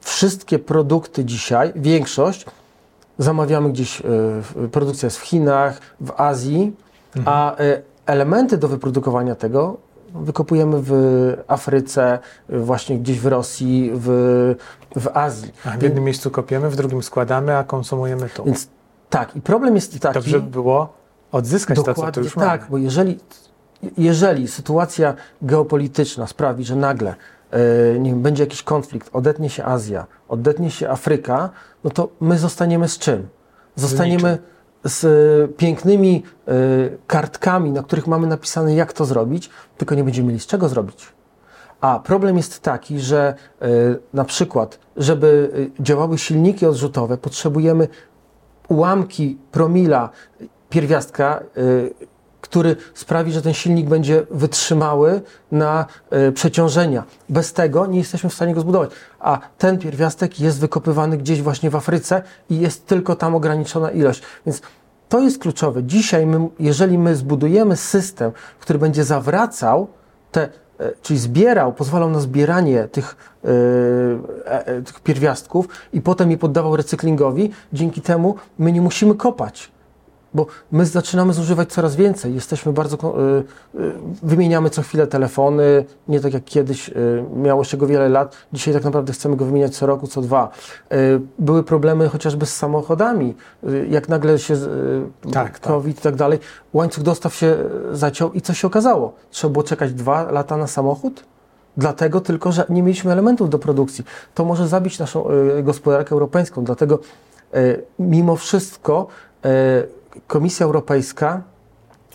wszystkie 0.00 0.58
produkty 0.58 1.24
dzisiaj, 1.24 1.72
większość, 1.76 2.46
zamawiamy 3.18 3.70
gdzieś, 3.70 4.00
e, 4.00 4.68
produkcja 4.68 5.06
jest 5.06 5.18
w 5.18 5.22
Chinach, 5.22 5.80
w 6.00 6.20
Azji, 6.20 6.76
mhm. 7.16 7.36
a 7.38 7.56
e, 7.56 7.82
elementy 8.06 8.58
do 8.58 8.68
wyprodukowania 8.68 9.34
tego 9.34 9.76
wykopujemy 10.14 10.76
w 10.82 10.92
Afryce, 11.46 12.18
właśnie 12.48 12.98
gdzieś 12.98 13.20
w 13.20 13.26
Rosji, 13.26 13.90
w, 13.94 14.06
w 14.96 15.08
Azji. 15.14 15.52
A 15.64 15.70
w 15.70 15.82
jednym 15.82 16.04
miejscu 16.04 16.30
kopiemy, 16.30 16.70
w 16.70 16.76
drugim 16.76 17.02
składamy, 17.02 17.56
a 17.56 17.64
konsumujemy 17.64 18.28
tu. 18.28 18.44
Więc 18.44 18.68
tak, 19.10 19.36
i 19.36 19.40
problem 19.40 19.74
jest 19.74 20.00
taki... 20.00 20.14
Dobrze 20.14 20.40
by 20.40 20.50
było 20.50 20.92
odzyskać 21.32 21.76
to, 21.76 21.94
co 21.94 22.12
tu 22.12 22.20
już 22.20 22.34
tak, 22.34 22.60
mamy. 22.60 22.70
bo 22.70 22.78
jeżeli, 22.78 23.18
jeżeli 23.98 24.48
sytuacja 24.48 25.14
geopolityczna 25.42 26.26
sprawi, 26.26 26.64
że 26.64 26.76
nagle 26.76 27.14
E, 27.50 27.98
nie 27.98 28.10
wiem, 28.10 28.22
będzie 28.22 28.42
jakiś 28.42 28.62
konflikt, 28.62 29.10
odetnie 29.12 29.50
się 29.50 29.64
Azja, 29.64 30.06
odetnie 30.28 30.70
się 30.70 30.90
Afryka, 30.90 31.50
no 31.84 31.90
to 31.90 32.08
my 32.20 32.38
zostaniemy 32.38 32.88
z 32.88 32.98
czym? 32.98 33.28
Zostaniemy 33.76 34.38
z 34.84 35.04
e, 35.04 35.48
pięknymi 35.48 36.22
e, 36.48 36.52
kartkami, 37.06 37.72
na 37.72 37.82
których 37.82 38.06
mamy 38.06 38.26
napisane, 38.26 38.74
jak 38.74 38.92
to 38.92 39.04
zrobić, 39.04 39.50
tylko 39.76 39.94
nie 39.94 40.04
będziemy 40.04 40.28
mieli 40.28 40.40
z 40.40 40.46
czego 40.46 40.68
zrobić. 40.68 41.06
A 41.80 41.98
problem 41.98 42.36
jest 42.36 42.60
taki, 42.60 43.00
że 43.00 43.34
na 44.12 44.24
przykład, 44.24 44.78
żeby 44.96 45.50
działały 45.80 46.18
silniki 46.18 46.66
odrzutowe, 46.66 47.18
potrzebujemy 47.18 47.88
ułamki 48.68 49.38
promila 49.52 50.10
pierwiastka 50.76 51.42
który 52.48 52.76
sprawi, 52.94 53.32
że 53.32 53.42
ten 53.42 53.54
silnik 53.54 53.88
będzie 53.88 54.26
wytrzymały 54.30 55.20
na 55.52 55.86
y, 56.28 56.32
przeciążenia. 56.32 57.04
Bez 57.28 57.52
tego 57.52 57.86
nie 57.86 57.98
jesteśmy 57.98 58.30
w 58.30 58.34
stanie 58.34 58.54
go 58.54 58.60
zbudować. 58.60 58.90
A 59.20 59.38
ten 59.58 59.78
pierwiastek 59.78 60.40
jest 60.40 60.60
wykopywany 60.60 61.18
gdzieś 61.18 61.42
właśnie 61.42 61.70
w 61.70 61.76
Afryce 61.76 62.22
i 62.50 62.58
jest 62.58 62.86
tylko 62.86 63.16
tam 63.16 63.34
ograniczona 63.34 63.90
ilość. 63.90 64.22
Więc 64.46 64.62
to 65.08 65.20
jest 65.20 65.38
kluczowe. 65.38 65.82
Dzisiaj, 65.82 66.26
my, 66.26 66.48
jeżeli 66.58 66.98
my 66.98 67.16
zbudujemy 67.16 67.76
system, 67.76 68.32
który 68.60 68.78
będzie 68.78 69.04
zawracał 69.04 69.86
te, 70.32 70.48
e, 70.78 70.92
czyli 71.02 71.18
zbierał, 71.18 71.72
pozwalał 71.72 72.10
na 72.10 72.20
zbieranie 72.20 72.88
tych, 72.88 73.16
yy, 73.44 74.82
tych 74.82 75.00
pierwiastków 75.00 75.68
i 75.92 76.00
potem 76.00 76.30
je 76.30 76.38
poddawał 76.38 76.76
recyklingowi, 76.76 77.50
dzięki 77.72 78.00
temu 78.00 78.34
my 78.58 78.72
nie 78.72 78.80
musimy 78.80 79.14
kopać 79.14 79.75
bo 80.36 80.46
my 80.72 80.86
zaczynamy 80.86 81.32
zużywać 81.32 81.72
coraz 81.72 81.96
więcej. 81.96 82.34
Jesteśmy 82.34 82.72
bardzo. 82.72 82.96
Y, 82.96 83.80
y, 83.80 83.92
wymieniamy 84.22 84.70
co 84.70 84.82
chwilę 84.82 85.06
telefony, 85.06 85.84
nie 86.08 86.20
tak 86.20 86.34
jak 86.34 86.44
kiedyś 86.44 86.88
y, 86.88 87.24
miało 87.36 87.64
się 87.64 87.76
go 87.76 87.86
wiele 87.86 88.08
lat. 88.08 88.36
Dzisiaj 88.52 88.74
tak 88.74 88.84
naprawdę 88.84 89.12
chcemy 89.12 89.36
go 89.36 89.44
wymieniać 89.44 89.76
co 89.76 89.86
roku, 89.86 90.06
co 90.06 90.20
dwa. 90.20 90.48
Były 91.38 91.62
problemy 91.62 92.08
chociażby 92.08 92.46
z 92.46 92.56
samochodami. 92.56 93.34
Jak 93.88 94.08
nagle 94.08 94.38
się 94.38 94.56
tak, 95.32 95.32
tak. 95.32 95.60
COVID 95.60 95.96
tak. 95.96 96.00
i 96.00 96.04
tak 96.04 96.16
dalej, 96.16 96.38
łańcuch 96.72 97.04
dostaw 97.04 97.34
się 97.34 97.56
zaciął 97.92 98.32
i 98.32 98.40
co 98.40 98.54
się 98.54 98.66
okazało? 98.66 99.12
Trzeba 99.30 99.52
było 99.52 99.62
czekać 99.62 99.92
dwa 99.92 100.30
lata 100.30 100.56
na 100.56 100.66
samochód? 100.66 101.24
Dlatego 101.76 102.20
tylko, 102.20 102.52
że 102.52 102.64
nie 102.68 102.82
mieliśmy 102.82 103.12
elementów 103.12 103.50
do 103.50 103.58
produkcji. 103.58 104.04
To 104.34 104.44
może 104.44 104.68
zabić 104.68 104.98
naszą 104.98 105.24
gospodarkę 105.62 106.10
europejską. 106.10 106.64
Dlatego 106.64 106.98
mimo 107.98 108.36
wszystko 108.36 109.06
Komisja 110.26 110.66
Europejska 110.66 111.42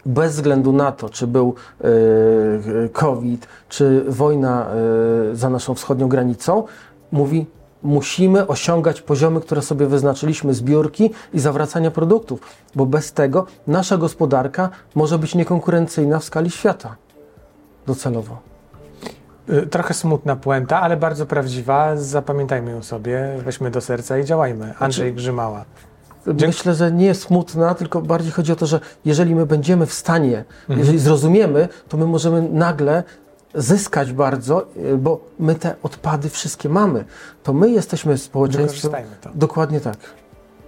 bez 0.05 0.35
względu 0.35 0.73
na 0.73 0.91
to, 0.91 1.09
czy 1.09 1.27
był 1.27 1.55
e, 1.81 2.89
COVID, 2.89 3.47
czy 3.69 4.03
wojna 4.07 4.67
e, 5.31 5.35
za 5.35 5.49
naszą 5.49 5.73
wschodnią 5.75 6.07
granicą, 6.07 6.63
mówi, 7.11 7.45
musimy 7.83 8.47
osiągać 8.47 9.01
poziomy, 9.01 9.41
które 9.41 9.61
sobie 9.61 9.87
wyznaczyliśmy, 9.87 10.53
zbiórki 10.53 11.11
i 11.33 11.39
zawracania 11.39 11.91
produktów, 11.91 12.39
bo 12.75 12.85
bez 12.85 13.13
tego 13.13 13.45
nasza 13.67 13.97
gospodarka 13.97 14.69
może 14.95 15.19
być 15.19 15.35
niekonkurencyjna 15.35 16.19
w 16.19 16.23
skali 16.23 16.49
świata 16.49 16.95
docelowo. 17.87 18.37
E, 19.49 19.65
trochę 19.65 19.93
smutna 19.93 20.35
puenta, 20.35 20.81
ale 20.81 20.97
bardzo 20.97 21.25
prawdziwa. 21.25 21.97
Zapamiętajmy 21.97 22.71
ją 22.71 22.83
sobie, 22.83 23.35
weźmy 23.45 23.71
do 23.71 23.81
serca 23.81 24.17
i 24.17 24.25
działajmy. 24.25 24.65
Andrzej 24.65 25.09
znaczy, 25.09 25.11
Grzymała. 25.11 25.65
Myślę, 26.25 26.73
że 26.73 26.91
nie 26.91 27.15
smutna, 27.15 27.75
tylko 27.75 28.01
bardziej 28.01 28.31
chodzi 28.31 28.51
o 28.51 28.55
to, 28.55 28.65
że 28.65 28.79
jeżeli 29.05 29.35
my 29.35 29.45
będziemy 29.45 29.85
w 29.85 29.93
stanie, 29.93 30.43
jeżeli 30.69 30.99
zrozumiemy, 30.99 31.67
to 31.89 31.97
my 31.97 32.05
możemy 32.05 32.41
nagle 32.41 33.03
zyskać 33.55 34.13
bardzo, 34.13 34.67
y, 34.77 34.97
bo 34.97 35.19
my 35.39 35.55
te 35.55 35.75
odpady 35.83 36.29
wszystkie 36.29 36.69
mamy. 36.69 37.05
To 37.43 37.53
my 37.53 37.69
jesteśmy 37.69 38.17
społeczeństwem. 38.17 38.91
To. 39.21 39.29
Dokładnie 39.35 39.79
tak. 39.79 39.97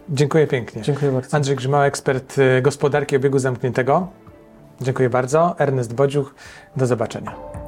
Dziękuję 0.09 0.47
pięknie. 0.47 0.81
Dziękuję 0.81 1.11
bardzo. 1.11 1.35
Andrzej 1.37 1.55
Grzymała, 1.55 1.85
ekspert 1.85 2.37
y, 2.37 2.61
gospodarki 2.61 3.15
obiegu 3.15 3.39
zamkniętego. 3.39 4.07
Dziękuję 4.81 5.09
bardzo. 5.09 5.55
Ernest 5.59 5.93
Bodziuch. 5.93 6.35
Do 6.75 6.85
zobaczenia. 6.85 7.62